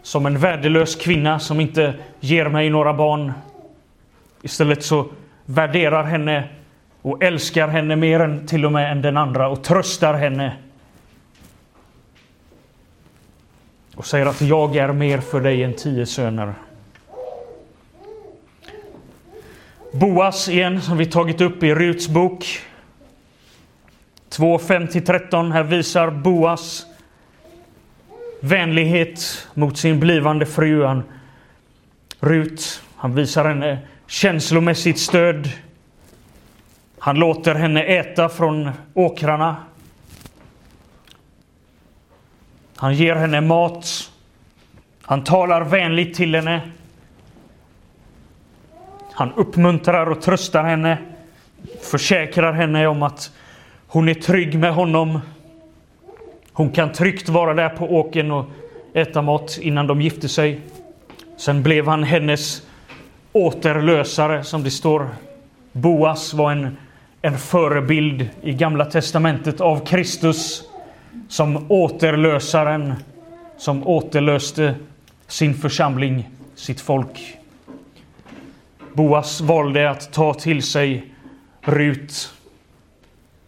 [0.02, 3.32] som en värdelös kvinna som inte ger mig några barn.
[4.42, 5.06] Istället så
[5.44, 6.48] värderar henne
[7.02, 10.56] och älskar henne mer än till och med än den andra och tröstar henne.
[13.96, 16.54] Och säger att jag är mer för dig än tio söner.
[19.92, 22.60] Boas igen, som vi tagit upp i Ruts bok.
[24.28, 25.52] 2, 5-13.
[25.52, 26.86] Här visar Boas
[28.40, 30.84] vänlighet mot sin blivande fru.
[30.84, 31.02] Han,
[32.20, 35.48] Rut, han visar henne känslomässigt stöd.
[36.98, 39.56] Han låter henne äta från åkrarna.
[42.76, 44.10] Han ger henne mat.
[45.02, 46.70] Han talar vänligt till henne.
[49.18, 50.98] Han uppmuntrar och tröstar henne.
[51.82, 53.32] Försäkrar henne om att
[53.86, 55.20] hon är trygg med honom.
[56.52, 58.46] Hon kan tryggt vara där på åken och
[58.94, 60.60] äta mat innan de gifte sig.
[61.36, 62.62] Sen blev han hennes
[63.32, 65.08] återlösare, som det står.
[65.72, 66.76] Boas var en,
[67.22, 70.62] en förebild i Gamla Testamentet av Kristus
[71.28, 72.94] som återlösaren
[73.56, 74.74] som återlöste
[75.26, 77.37] sin församling, sitt folk.
[78.98, 81.04] Boas valde att ta till sig
[81.60, 82.34] Rut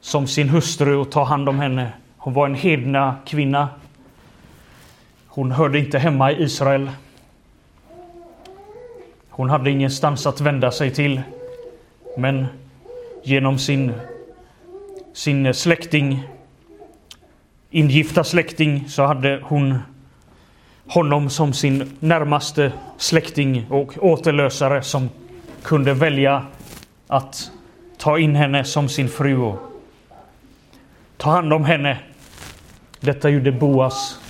[0.01, 1.93] som sin hustru och ta hand om henne.
[2.17, 3.69] Hon var en hedna kvinna.
[5.27, 6.91] Hon hörde inte hemma i Israel.
[9.31, 11.21] Hon hade ingenstans att vända sig till.
[12.17, 12.47] Men
[13.23, 13.93] genom sin,
[15.13, 16.23] sin släkting,
[17.71, 19.79] ingifta släkting, så hade hon
[20.87, 25.09] honom som sin närmaste släkting och återlösare som
[25.63, 26.47] kunde välja
[27.07, 27.51] att
[27.99, 29.59] ta in henne som sin fru och
[31.17, 31.99] ta hand om henne.
[33.01, 34.21] Detta gjorde Boas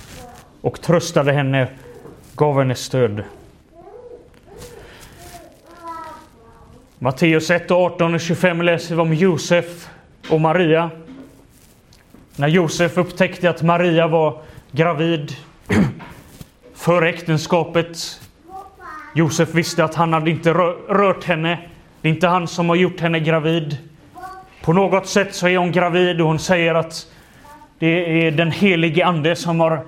[0.61, 1.67] och tröstade henne,
[2.35, 3.23] gav henne stöd.
[6.99, 9.89] Matteus 1, 18 och 25 läser vi om Josef
[10.29, 10.89] och Maria.
[12.35, 14.41] När Josef upptäckte att Maria var
[14.71, 15.35] gravid
[16.73, 18.21] före äktenskapet
[19.13, 21.59] Josef visste att han hade inte rört henne.
[22.01, 23.77] Det är inte han som har gjort henne gravid.
[24.61, 27.07] På något sätt så är hon gravid och hon säger att
[27.79, 29.85] det är den helige ande som har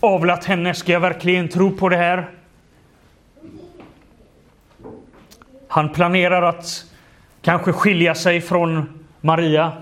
[0.00, 0.74] avlat henne.
[0.74, 2.28] Ska jag verkligen tro på det här?
[5.68, 6.84] Han planerar att
[7.42, 9.72] kanske skilja sig från Maria.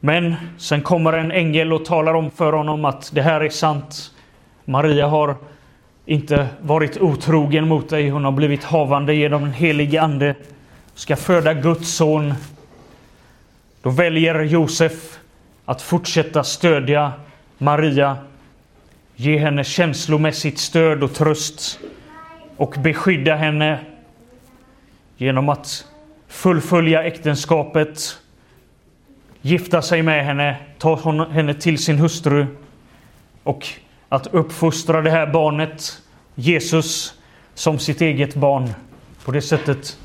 [0.00, 4.10] Men sen kommer en ängel och talar om för honom att det här är sant.
[4.64, 5.36] Maria har
[6.06, 8.08] inte varit otrogen mot dig.
[8.08, 10.34] Hon har blivit havande genom den helige Ande.
[10.94, 12.34] Ska föda Guds son.
[13.82, 15.18] Då väljer Josef
[15.64, 17.12] att fortsätta stödja
[17.58, 18.16] Maria.
[19.16, 21.78] Ge henne känslomässigt stöd och tröst.
[22.56, 23.78] Och beskydda henne
[25.16, 25.86] genom att
[26.28, 28.18] fullfölja äktenskapet,
[29.40, 32.46] gifta sig med henne, ta henne till sin hustru
[33.42, 33.66] och
[34.08, 36.02] att uppfostra det här barnet,
[36.34, 37.14] Jesus,
[37.54, 38.74] som sitt eget barn.
[39.24, 39.98] På det sättet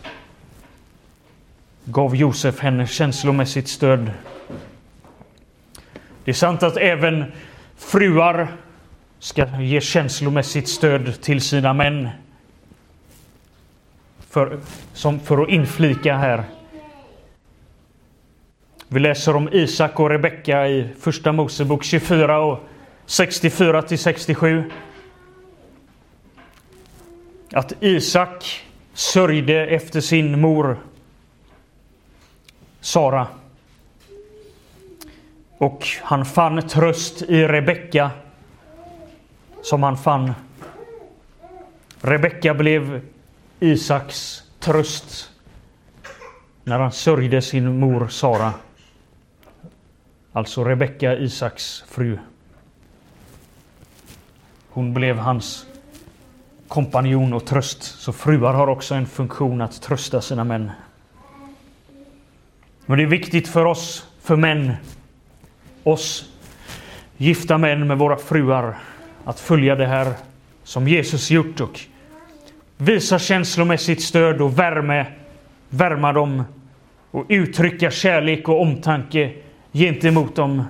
[1.86, 4.12] gav Josef henne känslomässigt stöd.
[6.24, 7.32] Det är sant att även
[7.78, 8.48] fruar
[9.20, 12.10] ska ge känslomässigt stöd till sina män.
[14.30, 14.60] För,
[14.94, 16.44] som för att inflika här.
[18.88, 22.60] Vi läser om Isak och Rebecka i Första Mosebok 24 och
[23.06, 24.72] 64 till 67.
[27.52, 30.78] Att Isak sörjde efter sin mor
[32.80, 33.28] Sara.
[35.58, 38.12] Och han fann tröst i Rebecka
[39.62, 40.34] som han fann.
[42.02, 43.02] Rebecka blev
[43.60, 45.32] Isaks tröst
[46.64, 48.54] när han sörjde sin mor Sara.
[50.32, 52.18] Alltså Rebecka, Isaks fru.
[54.74, 55.66] Hon blev hans
[56.68, 57.84] kompanjon och tröst.
[57.84, 60.72] Så fruar har också en funktion att trösta sina män.
[62.86, 64.74] Men det är viktigt för oss, för män,
[65.84, 66.30] oss
[67.18, 68.78] gifta män med våra fruar,
[69.26, 70.14] att följa det här
[70.64, 71.80] som Jesus gjort och
[72.78, 75.06] visa känslomässigt stöd och värme,
[75.70, 76.44] värma dem
[77.12, 79.34] och uttrycka kärlek och omtanke
[79.74, 80.64] gentemot dem.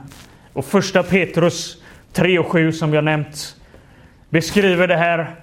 [0.53, 1.77] Och första Petrus
[2.13, 3.55] 3 och 7 som jag nämnt
[4.31, 5.35] beskriver det här.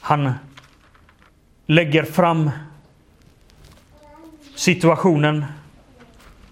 [0.00, 0.32] Han
[1.66, 2.50] lägger fram
[4.54, 5.44] situationen.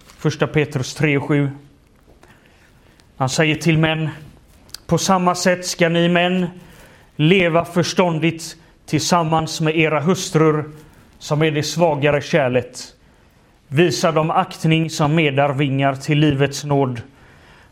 [0.05, 1.49] Första Petrus 3 och 7.
[3.17, 4.09] Han säger till män.
[4.87, 6.47] På samma sätt ska ni män
[7.15, 10.71] leva förståndigt tillsammans med era hustrur
[11.19, 12.95] som är det svagare kärlet.
[13.67, 17.01] Visa dem aktning som medarvingar till livets nåd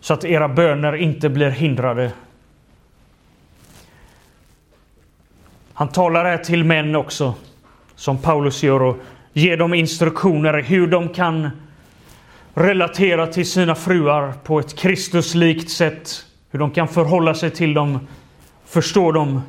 [0.04, 2.12] så att era böner inte blir hindrade.
[5.74, 7.34] Han talar här till män också,
[7.96, 8.98] som Paulus gör, och
[9.34, 11.50] ger dem instruktioner hur de kan
[12.54, 16.26] relatera till sina fruar på ett Kristuslikt sätt.
[16.52, 18.08] Hur de kan förhålla sig till dem,
[18.66, 19.42] förstå dem.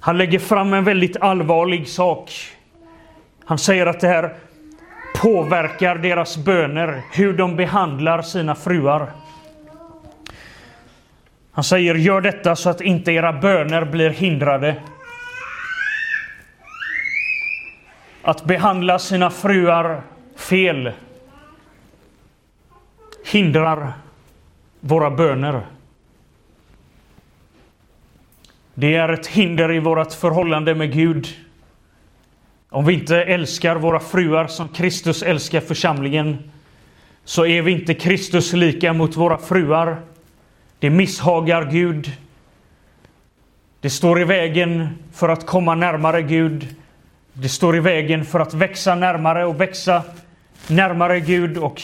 [0.00, 2.32] Han lägger fram en väldigt allvarlig sak.
[3.44, 4.34] Han säger att det här
[5.16, 9.10] påverkar deras böner, hur de behandlar sina fruar.
[11.56, 14.76] Han säger gör detta så att inte era böner blir hindrade.
[18.22, 20.02] Att behandla sina fruar
[20.36, 20.92] fel
[23.24, 23.92] hindrar
[24.80, 25.66] våra böner.
[28.74, 31.28] Det är ett hinder i vårt förhållande med Gud.
[32.68, 36.50] Om vi inte älskar våra fruar som Kristus älskar församlingen
[37.24, 40.02] så är vi inte Kristus lika mot våra fruar.
[40.78, 42.12] Det misshagar Gud.
[43.80, 46.66] Det står i vägen för att komma närmare Gud.
[47.32, 50.02] Det står i vägen för att växa närmare och växa
[50.68, 51.82] närmare Gud och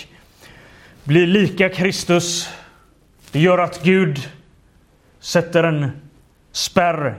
[1.05, 2.49] bli lika Kristus.
[3.31, 4.29] Det gör att Gud
[5.21, 5.91] sätter en
[6.53, 7.15] spärr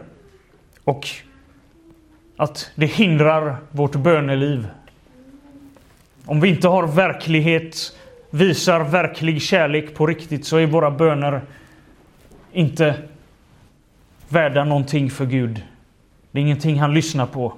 [0.83, 1.07] och
[2.37, 4.67] att det hindrar vårt böneliv.
[6.25, 7.95] Om vi inte har verklighet,
[8.29, 11.41] visar verklig kärlek på riktigt så är våra böner
[12.53, 13.01] inte
[14.29, 15.63] värda någonting för Gud.
[16.31, 17.53] Det är ingenting han lyssnar på.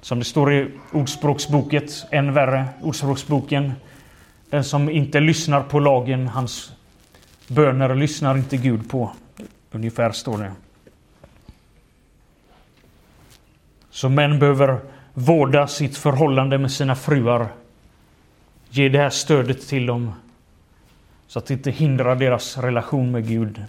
[0.00, 3.72] Som det står i Ordspråksboket, än värre, Ordspråksboken.
[4.50, 6.72] Den som inte lyssnar på lagen, hans
[7.48, 9.12] böner lyssnar inte Gud på.
[9.70, 10.52] Ungefär står det.
[13.90, 14.80] Så män behöver
[15.14, 17.48] vårda sitt förhållande med sina fruar.
[18.70, 20.12] Ge det här stödet till dem
[21.32, 23.64] så att det inte hindrar deras relation med Gud.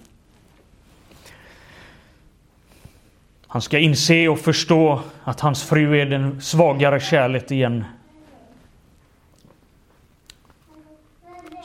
[3.47, 7.85] Han ska inse och förstå att hans fru är den svagare kärlet igen.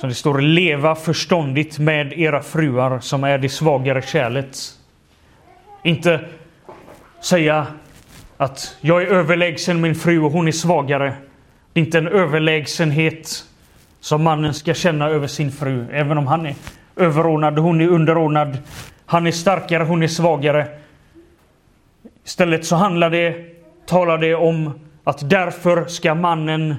[0.01, 4.79] Så det står leva förståndigt med era fruar som är det svagare kärlet.
[5.83, 6.29] Inte
[7.21, 7.67] säga
[8.37, 11.15] att jag är överlägsen min fru och hon är svagare.
[11.73, 13.48] Det är inte en överlägsenhet
[14.01, 16.55] som mannen ska känna över sin fru, även om han är
[16.97, 18.59] överordnad och hon är underordnad.
[19.07, 20.69] Han är starkare, hon är svagare.
[22.25, 23.35] Istället så handlar det,
[23.87, 24.73] talar det om
[25.05, 26.77] att därför ska mannen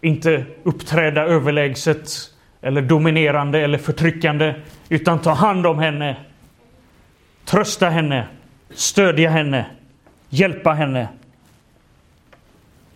[0.00, 2.10] inte uppträda överlägset
[2.60, 4.54] eller dominerande eller förtryckande
[4.88, 6.16] utan ta hand om henne.
[7.44, 8.28] Trösta henne,
[8.70, 9.66] stödja henne,
[10.28, 11.08] hjälpa henne.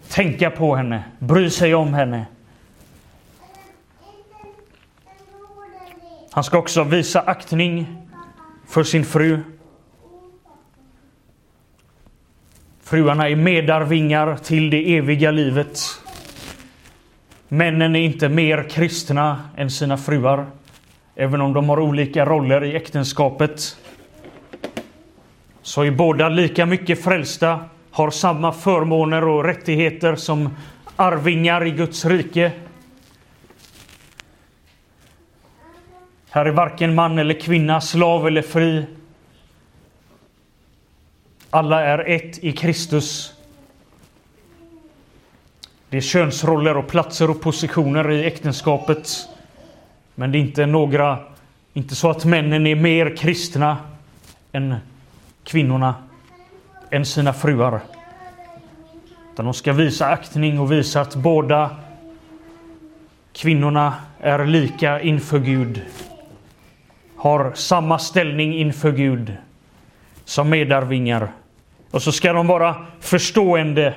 [0.09, 2.27] Tänka på henne, bry sig om henne.
[6.35, 7.87] Han ska också visa aktning
[8.68, 9.39] för sin fru.
[12.83, 15.78] Fruarna är medarvingar till det eviga livet.
[17.49, 20.47] Männen är inte mer kristna än sina fruar,
[21.16, 23.76] även om de har olika roller i äktenskapet.
[25.62, 30.51] Så är båda lika mycket frälsta, har samma förmåner och rättigheter som
[30.97, 32.53] arvingar i Guds rike.
[36.35, 38.87] Här är varken man eller kvinna, slav eller fri.
[41.51, 43.35] Alla är ett i Kristus.
[45.89, 49.28] Det är könsroller och platser och positioner i äktenskapet.
[50.14, 51.18] Men det är inte några,
[51.72, 53.76] inte så att männen är mer kristna
[54.53, 54.74] än
[55.45, 55.95] kvinnorna,
[56.91, 57.80] än sina fruar.
[59.33, 61.76] Utan de ska visa aktning och visa att båda
[63.33, 65.83] kvinnorna är lika inför Gud.
[67.23, 69.37] Har samma ställning inför Gud
[70.25, 71.33] som medarvingar.
[71.91, 73.95] Och så ska de vara förstående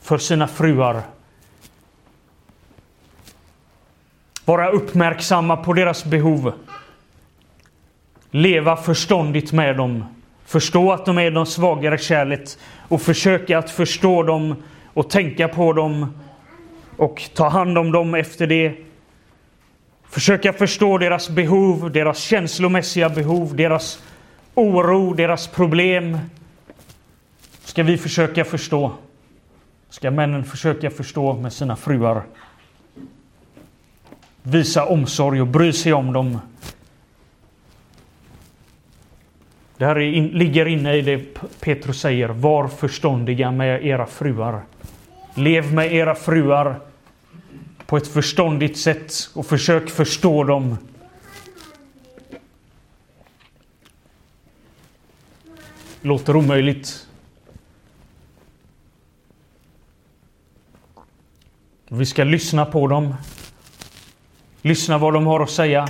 [0.00, 1.02] för sina fruar.
[4.44, 6.52] Vara uppmärksamma på deras behov.
[8.30, 10.04] Leva förståndigt med dem.
[10.44, 12.58] Förstå att de är de svagare kärlet
[12.88, 14.56] och försöka att förstå dem
[14.86, 16.20] och tänka på dem
[16.96, 18.74] och ta hand om dem efter det.
[20.12, 24.02] Försöka förstå deras behov, deras känslomässiga behov, deras
[24.54, 26.18] oro, deras problem.
[27.64, 28.92] Ska vi försöka förstå
[29.92, 32.22] ska männen försöka förstå med sina fruar.
[34.42, 36.38] Visa omsorg och bry sig om dem.
[39.76, 41.18] Det här in, ligger inne i det
[41.60, 42.28] Petrus säger.
[42.28, 44.62] Var förståndiga med era fruar.
[45.34, 46.80] Lev med era fruar
[47.92, 50.76] på ett förståndigt sätt och försök förstå dem.
[56.00, 57.08] Låter omöjligt.
[61.88, 63.14] Vi ska lyssna på dem.
[64.62, 65.88] Lyssna vad de har att säga.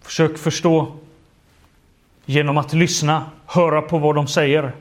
[0.00, 0.96] Försök förstå
[2.24, 4.72] genom att lyssna, höra på vad de säger.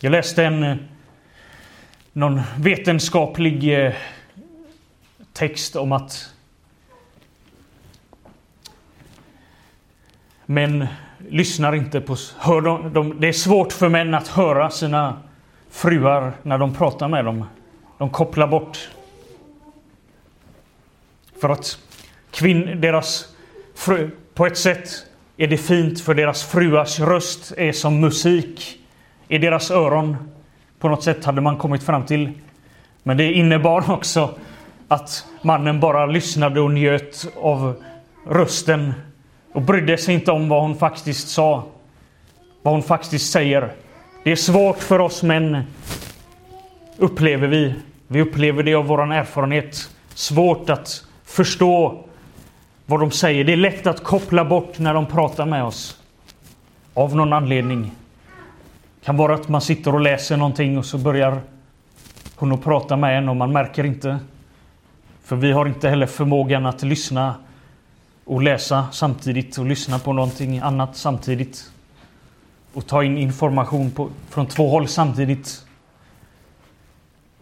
[0.00, 0.76] Jag läste en eh,
[2.12, 3.92] någon vetenskaplig eh,
[5.32, 6.34] text om att
[10.46, 10.86] män
[11.28, 12.16] lyssnar inte på...
[12.38, 15.22] Hör de, de, det är svårt för män att höra sina
[15.70, 17.44] fruar när de pratar med dem.
[17.98, 18.90] De kopplar bort.
[21.40, 21.78] För att
[22.30, 23.36] kvinn, deras
[23.74, 25.06] fru, på ett sätt
[25.36, 28.80] är det fint för deras fruars röst är som musik
[29.28, 30.16] i deras öron.
[30.80, 32.32] På något sätt hade man kommit fram till.
[33.02, 34.34] Men det innebar också
[34.88, 37.82] att mannen bara lyssnade och njöt av
[38.26, 38.94] rösten
[39.52, 41.64] och brydde sig inte om vad hon faktiskt sa.
[42.62, 43.72] Vad hon faktiskt säger.
[44.24, 45.62] Det är svårt för oss män,
[46.96, 47.74] upplever vi.
[48.06, 49.90] Vi upplever det av vår erfarenhet.
[50.14, 52.04] Svårt att förstå
[52.86, 53.44] vad de säger.
[53.44, 56.00] Det är lätt att koppla bort när de pratar med oss.
[56.94, 57.92] Av någon anledning.
[59.00, 61.42] Det kan vara att man sitter och läser någonting och så börjar
[62.36, 64.18] hon att prata med en och man märker inte.
[65.24, 67.34] För vi har inte heller förmågan att lyssna
[68.24, 71.72] och läsa samtidigt och lyssna på någonting annat samtidigt
[72.72, 75.66] och ta in information på, från två håll samtidigt.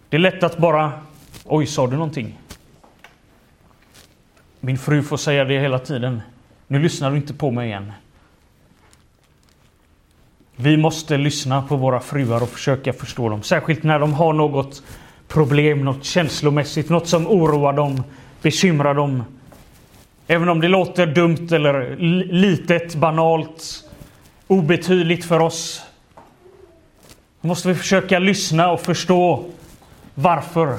[0.08, 0.92] Det är lätt att bara...
[1.44, 2.38] Oj, sa du någonting?
[4.60, 6.20] Min fru får säga det hela tiden.
[6.66, 7.92] Nu lyssnar du inte på mig igen.
[10.60, 13.42] Vi måste lyssna på våra fruar och försöka förstå dem.
[13.42, 14.82] Särskilt när de har något
[15.28, 18.02] problem, något känslomässigt, något som oroar dem,
[18.42, 19.24] bekymrar dem.
[20.26, 21.96] Även om det låter dumt eller
[22.32, 23.84] litet, banalt,
[24.46, 25.82] obetydligt för oss.
[27.40, 29.44] måste vi försöka lyssna och förstå
[30.14, 30.76] varför.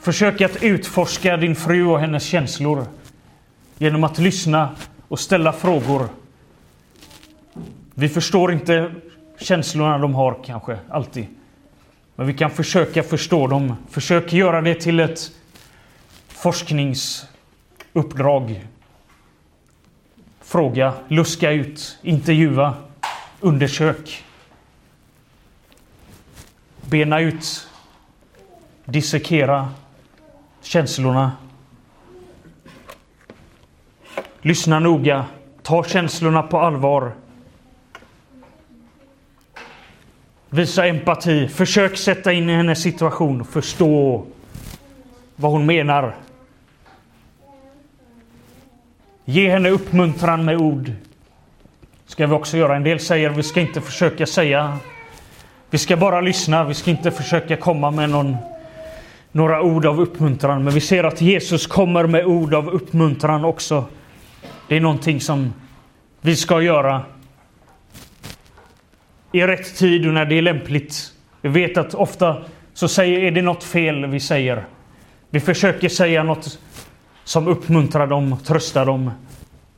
[0.00, 2.86] Försök att utforska din fru och hennes känslor
[3.78, 4.68] genom att lyssna
[5.08, 6.08] och ställa frågor.
[8.00, 8.94] Vi förstår inte
[9.38, 11.26] känslorna de har kanske alltid.
[12.16, 13.76] Men vi kan försöka förstå dem.
[13.90, 15.32] Försök göra det till ett
[16.28, 18.66] forskningsuppdrag.
[20.40, 22.74] Fråga, luska ut, intervjua,
[23.40, 24.24] undersök.
[26.80, 27.68] Bena ut,
[28.84, 29.68] dissekera
[30.62, 31.32] känslorna.
[34.42, 35.24] Lyssna noga,
[35.62, 37.12] ta känslorna på allvar.
[40.50, 44.24] Visa empati, försök sätta in i hennes situation, förstå
[45.36, 46.16] vad hon menar.
[49.24, 50.92] Ge henne uppmuntran med ord.
[52.06, 52.76] Ska vi också göra.
[52.76, 54.78] En del säger vi ska inte försöka säga.
[55.70, 58.36] Vi ska bara lyssna, vi ska inte försöka komma med någon,
[59.32, 60.64] några ord av uppmuntran.
[60.64, 63.84] Men vi ser att Jesus kommer med ord av uppmuntran också.
[64.68, 65.52] Det är någonting som
[66.20, 67.02] vi ska göra
[69.32, 71.12] i rätt tid och när det är lämpligt.
[71.40, 74.66] Vi vet att ofta så säger, är det något fel vi säger.
[75.30, 76.58] Vi försöker säga något
[77.24, 79.10] som uppmuntrar dem, tröstar dem.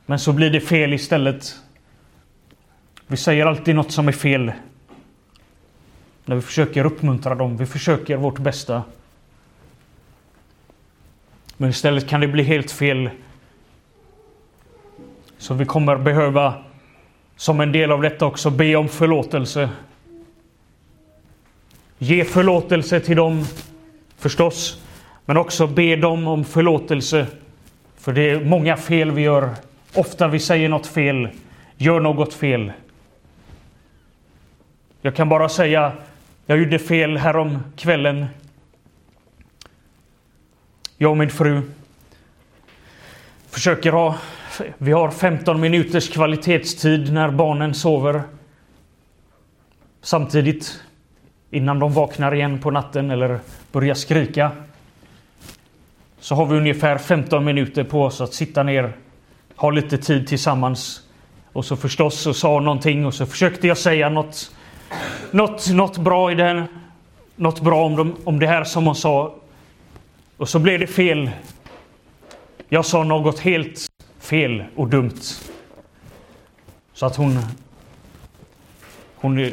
[0.05, 1.55] Men så blir det fel istället.
[3.07, 4.51] Vi säger alltid något som är fel.
[6.25, 8.83] När vi försöker uppmuntra dem, vi försöker vårt bästa.
[11.57, 13.09] Men istället kan det bli helt fel.
[15.37, 16.63] Så vi kommer behöva
[17.41, 19.69] som en del av detta också be om förlåtelse.
[21.97, 23.45] Ge förlåtelse till dem,
[24.17, 24.81] förstås,
[25.25, 27.27] men också be dem om förlåtelse.
[27.97, 29.49] För det är många fel vi gör.
[29.93, 31.29] Ofta vi säger något fel,
[31.77, 32.71] gör något fel.
[35.01, 35.91] Jag kan bara säga,
[36.45, 38.25] jag gjorde fel härom kvällen.
[40.97, 41.61] Jag och min fru
[43.49, 44.17] försöker ha
[44.77, 48.23] vi har 15 minuters kvalitetstid när barnen sover.
[50.01, 50.83] Samtidigt
[51.51, 53.39] innan de vaknar igen på natten eller
[53.71, 54.51] börjar skrika.
[56.19, 58.93] Så har vi ungefär 15 minuter på oss att sitta ner,
[59.55, 61.01] ha lite tid tillsammans.
[61.53, 64.55] Och så förstås så sa hon någonting och så försökte jag säga något,
[65.31, 66.63] något, något bra i den.
[67.35, 69.35] Något bra om, de, om det här som hon sa.
[70.37, 71.29] Och så blev det fel.
[72.69, 73.87] Jag sa något helt
[74.21, 75.21] fel och dumt.
[76.93, 77.39] Så att hon,
[79.15, 79.51] hon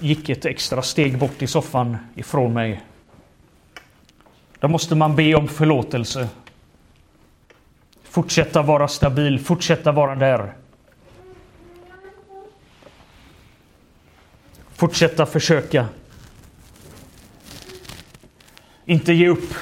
[0.00, 2.84] gick ett extra steg bort i soffan ifrån mig.
[4.58, 6.28] Då måste man be om förlåtelse.
[8.02, 10.52] Fortsätta vara stabil, fortsätta vara där.
[14.74, 15.88] Fortsätta försöka.
[18.84, 19.54] Inte ge upp.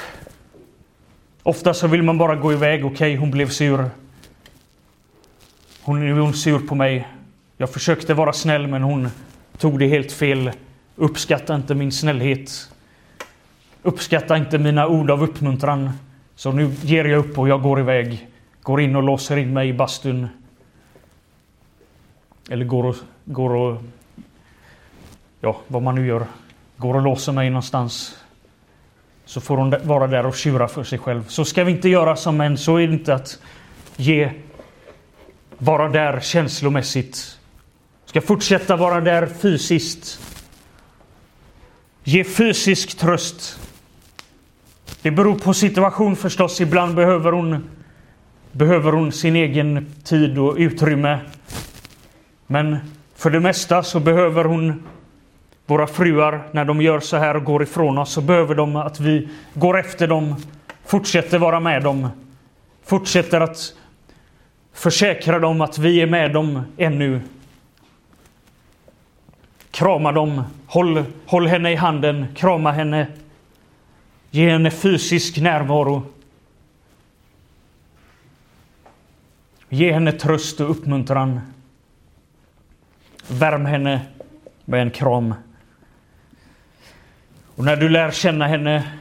[1.43, 2.85] Ofta så vill man bara gå iväg.
[2.85, 3.89] Okej, okay, hon blev sur.
[5.85, 7.07] Hon är sur på mig.
[7.57, 9.09] Jag försökte vara snäll men hon
[9.57, 10.51] tog det helt fel.
[10.95, 12.69] Uppskatta inte min snällhet.
[13.81, 15.91] Uppskatta inte mina ord av uppmuntran.
[16.35, 18.27] Så nu ger jag upp och jag går iväg.
[18.61, 20.27] Går in och låser in mig i bastun.
[22.49, 23.83] Eller går och, går och...
[25.41, 26.25] Ja, vad man nu gör.
[26.77, 28.17] Går och låser mig någonstans.
[29.25, 31.23] Så får hon vara där och tjura för sig själv.
[31.27, 32.57] Så ska vi inte göra som män.
[32.57, 33.39] Så är det inte att
[33.95, 34.31] ge
[35.57, 37.39] vara där känslomässigt.
[38.05, 40.19] Ska fortsätta vara där fysiskt.
[42.03, 43.59] Ge fysisk tröst.
[45.01, 46.61] Det beror på situation förstås.
[46.61, 47.69] Ibland behöver hon,
[48.51, 51.19] behöver hon sin egen tid och utrymme.
[52.47, 52.77] Men
[53.15, 54.83] för det mesta så behöver hon
[55.65, 58.99] våra fruar, när de gör så här och går ifrån oss, så behöver de att
[58.99, 60.35] vi går efter dem,
[60.85, 62.09] fortsätter vara med dem,
[62.85, 63.73] fortsätter att
[64.75, 67.21] Försäkra dem att vi är med dem ännu.
[69.71, 73.07] Krama dem, håll, håll henne i handen, krama henne.
[74.31, 76.03] Ge henne fysisk närvaro.
[79.69, 81.41] Ge henne tröst och uppmuntran.
[83.27, 84.01] Värm henne
[84.65, 85.33] med en kram.
[87.55, 88.91] Och när du lär känna henne,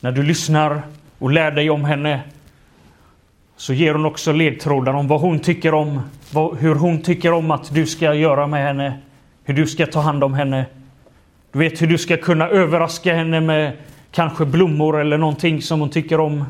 [0.00, 0.82] när du lyssnar
[1.18, 2.22] och lär dig om henne,
[3.60, 6.00] så ger hon också ledtrådar om vad hon tycker om,
[6.30, 8.98] vad, hur hon tycker om att du ska göra med henne,
[9.44, 10.66] hur du ska ta hand om henne.
[11.52, 13.76] Du vet hur du ska kunna överraska henne med
[14.10, 16.44] kanske blommor eller någonting som hon tycker om.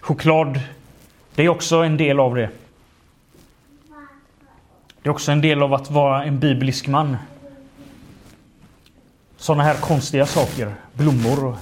[0.00, 0.60] Choklad
[1.34, 2.50] Det är också en del av det.
[5.02, 7.16] Det är också en del av att vara en biblisk man.
[9.36, 10.74] Sådana här konstiga saker.
[10.92, 11.56] Blommor och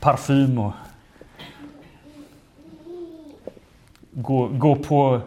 [0.00, 0.72] parfym och
[4.16, 5.20] gå, gå på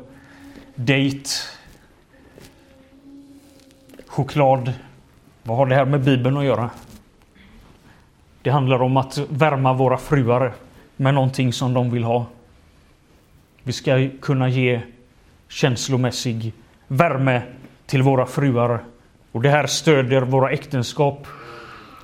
[0.76, 1.30] dejt.
[4.08, 4.74] Choklad.
[5.44, 6.70] Vad har det här med Bibeln att göra?
[8.42, 10.54] Det handlar om att värma våra fruar
[10.96, 12.26] med någonting som de vill ha.
[13.64, 14.82] Vi ska kunna ge
[15.48, 16.54] känslomässig
[16.88, 17.42] värme
[17.86, 18.84] till våra fruar.
[19.32, 21.28] Och det här stödjer våra äktenskap.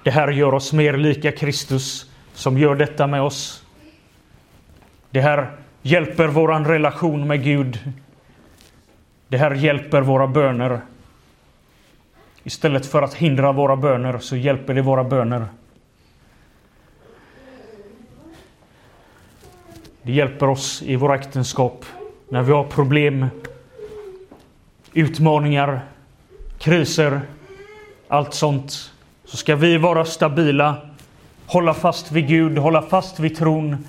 [0.03, 3.63] Det här gör oss mer lika Kristus som gör detta med oss.
[5.11, 7.79] Det här hjälper våran relation med Gud.
[9.27, 10.81] Det här hjälper våra böner.
[12.43, 15.45] Istället för att hindra våra böner så hjälper det våra böner.
[20.01, 21.85] Det hjälper oss i våra äktenskap
[22.29, 23.25] när vi har problem,
[24.93, 25.79] utmaningar,
[26.57, 27.21] kriser,
[28.07, 28.91] allt sånt.
[29.25, 30.77] Så ska vi vara stabila,
[31.45, 33.85] hålla fast vid Gud, hålla fast vid tron.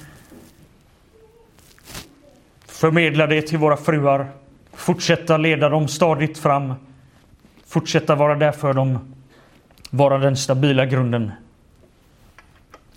[2.76, 4.30] Förmedla det till våra fruar.
[4.72, 6.74] Fortsätta leda dem stadigt fram.
[7.66, 9.14] Fortsätta vara där för dem.
[9.90, 11.32] Vara den stabila grunden.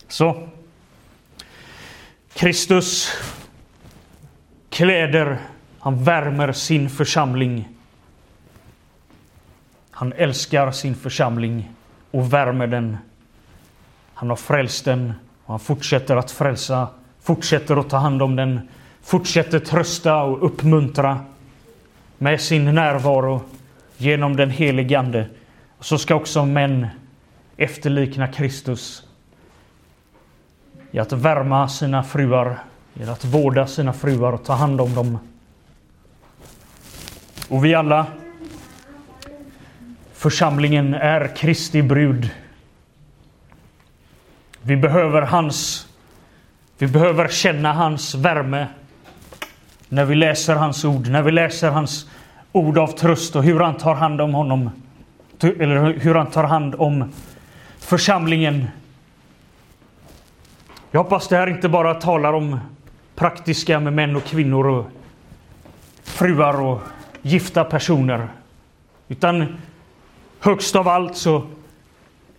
[0.07, 0.47] Så.
[2.34, 3.11] Kristus
[4.69, 5.38] kläder,
[5.80, 7.69] han värmer sin församling.
[9.91, 11.71] Han älskar sin församling
[12.11, 12.97] och värmer den.
[14.13, 15.13] Han har frälst den
[15.45, 16.88] och han fortsätter att frälsa,
[17.21, 18.69] fortsätter att ta hand om den,
[19.01, 21.19] fortsätter trösta och uppmuntra
[22.17, 23.41] med sin närvaro
[23.97, 25.27] genom den helige Ande.
[25.79, 26.87] Så ska också män
[27.57, 29.03] efterlikna Kristus
[30.91, 32.59] i att värma sina fruar,
[32.93, 35.19] i att vårda sina fruar och ta hand om dem.
[37.49, 38.05] Och vi alla,
[40.13, 42.29] församlingen är Kristi brud.
[44.61, 45.87] Vi behöver hans,
[46.77, 48.67] vi behöver känna hans värme
[49.89, 52.09] när vi läser hans ord, när vi läser hans
[52.51, 54.69] ord av tröst och hur han tar hand om honom.
[55.41, 57.11] Eller hur han tar hand om
[57.79, 58.67] församlingen
[60.91, 62.59] jag hoppas det här inte bara talar om
[63.15, 64.85] praktiska med män och kvinnor och
[66.03, 66.81] fruar och
[67.21, 68.27] gifta personer.
[69.07, 69.57] Utan
[70.39, 71.47] högst av allt så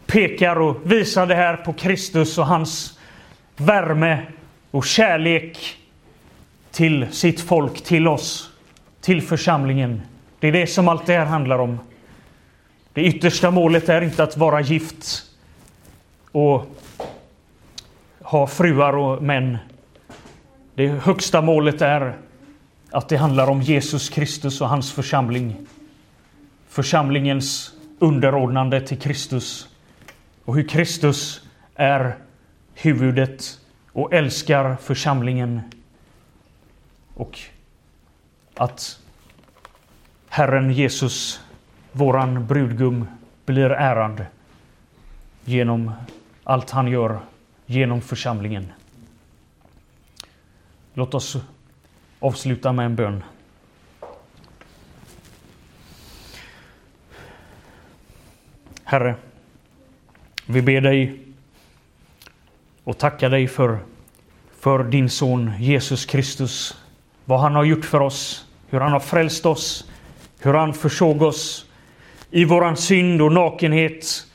[0.07, 2.99] pekar och visar det här på Kristus och hans
[3.57, 4.27] värme
[4.71, 5.80] och kärlek
[6.71, 8.51] till sitt folk, till oss,
[9.01, 10.03] till församlingen.
[10.39, 11.79] Det är det som allt det här handlar om.
[12.93, 15.23] Det yttersta målet är inte att vara gift
[16.33, 16.67] och
[18.23, 19.59] ha fruar och män.
[20.75, 22.17] Det högsta målet är
[22.91, 25.57] att det handlar om Jesus Kristus och hans församling.
[26.69, 29.69] Församlingens underordnande till Kristus.
[30.45, 31.43] Och hur Kristus
[31.75, 32.17] är
[32.75, 33.59] huvudet
[33.93, 35.61] och älskar församlingen.
[37.21, 37.39] Och
[38.55, 39.01] att
[40.29, 41.41] Herren Jesus,
[41.93, 43.07] våran brudgum,
[43.47, 44.27] blir ärad
[45.45, 45.93] genom
[46.45, 47.21] allt han gör
[47.67, 48.73] genom församlingen.
[50.95, 51.37] Låt oss
[52.21, 53.23] avsluta med en bön.
[58.85, 59.15] Herre,
[60.47, 61.27] vi ber dig
[62.85, 63.79] och tackar dig för,
[64.51, 66.80] för din son Jesus Kristus.
[67.31, 69.91] Vad han har gjort för oss, hur han har frälst oss,
[70.39, 71.67] hur han försåg oss
[72.31, 74.27] i våran synd och nakenhet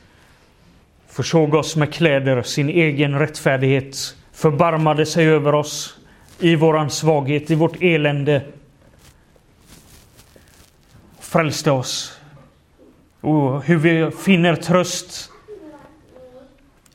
[1.07, 5.97] försåg oss med kläder, sin egen rättfärdighet, förbarmade sig över oss
[6.39, 8.41] i våran svaghet, i vårt elände.
[11.19, 12.19] Frälste oss.
[13.21, 15.29] Och hur vi finner tröst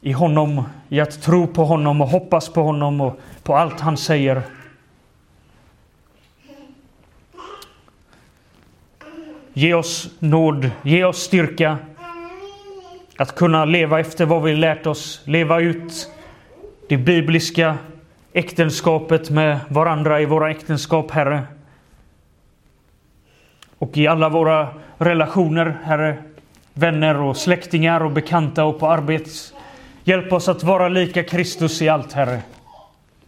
[0.00, 3.96] i honom, i att tro på honom och hoppas på honom och på allt han
[3.96, 4.42] säger.
[9.60, 11.78] Ge oss nåd, ge oss styrka
[13.16, 16.10] att kunna leva efter vad vi lärt oss, leva ut
[16.88, 17.78] det bibliska
[18.32, 21.42] äktenskapet med varandra i våra äktenskap, Herre.
[23.78, 26.16] Och i alla våra relationer, Herre.
[26.74, 29.54] Vänner och släktingar och bekanta och på arbets.
[30.04, 32.42] Hjälp oss att vara lika Kristus i allt, Herre.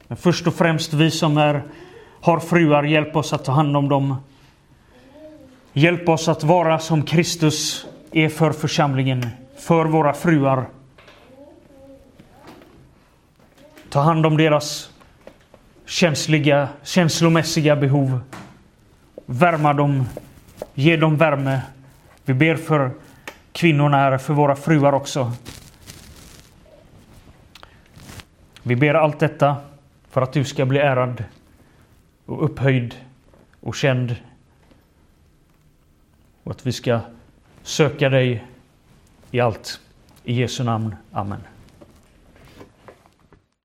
[0.09, 1.63] Men först och främst vi som är,
[2.21, 4.17] har fruar, hjälp oss att ta hand om dem.
[5.73, 10.67] Hjälp oss att vara som Kristus är för församlingen för våra fruar.
[13.89, 14.91] Ta hand om deras
[15.87, 18.21] känsliga, känslomässiga behov.
[19.27, 20.09] Värma dem,
[20.75, 21.61] ge dem värme.
[22.25, 22.91] Vi ber för
[23.53, 25.33] kvinnorna här, för våra fruar också.
[28.63, 29.57] Vi ber allt detta
[30.11, 31.25] för att du ska bli ärad
[32.27, 32.95] och upphöjd
[33.61, 34.17] och känd.
[36.45, 37.01] Och att vi ska
[37.63, 38.47] söka dig
[39.31, 39.81] i allt.
[40.25, 40.97] I Jesu namn.
[41.13, 41.41] Amen.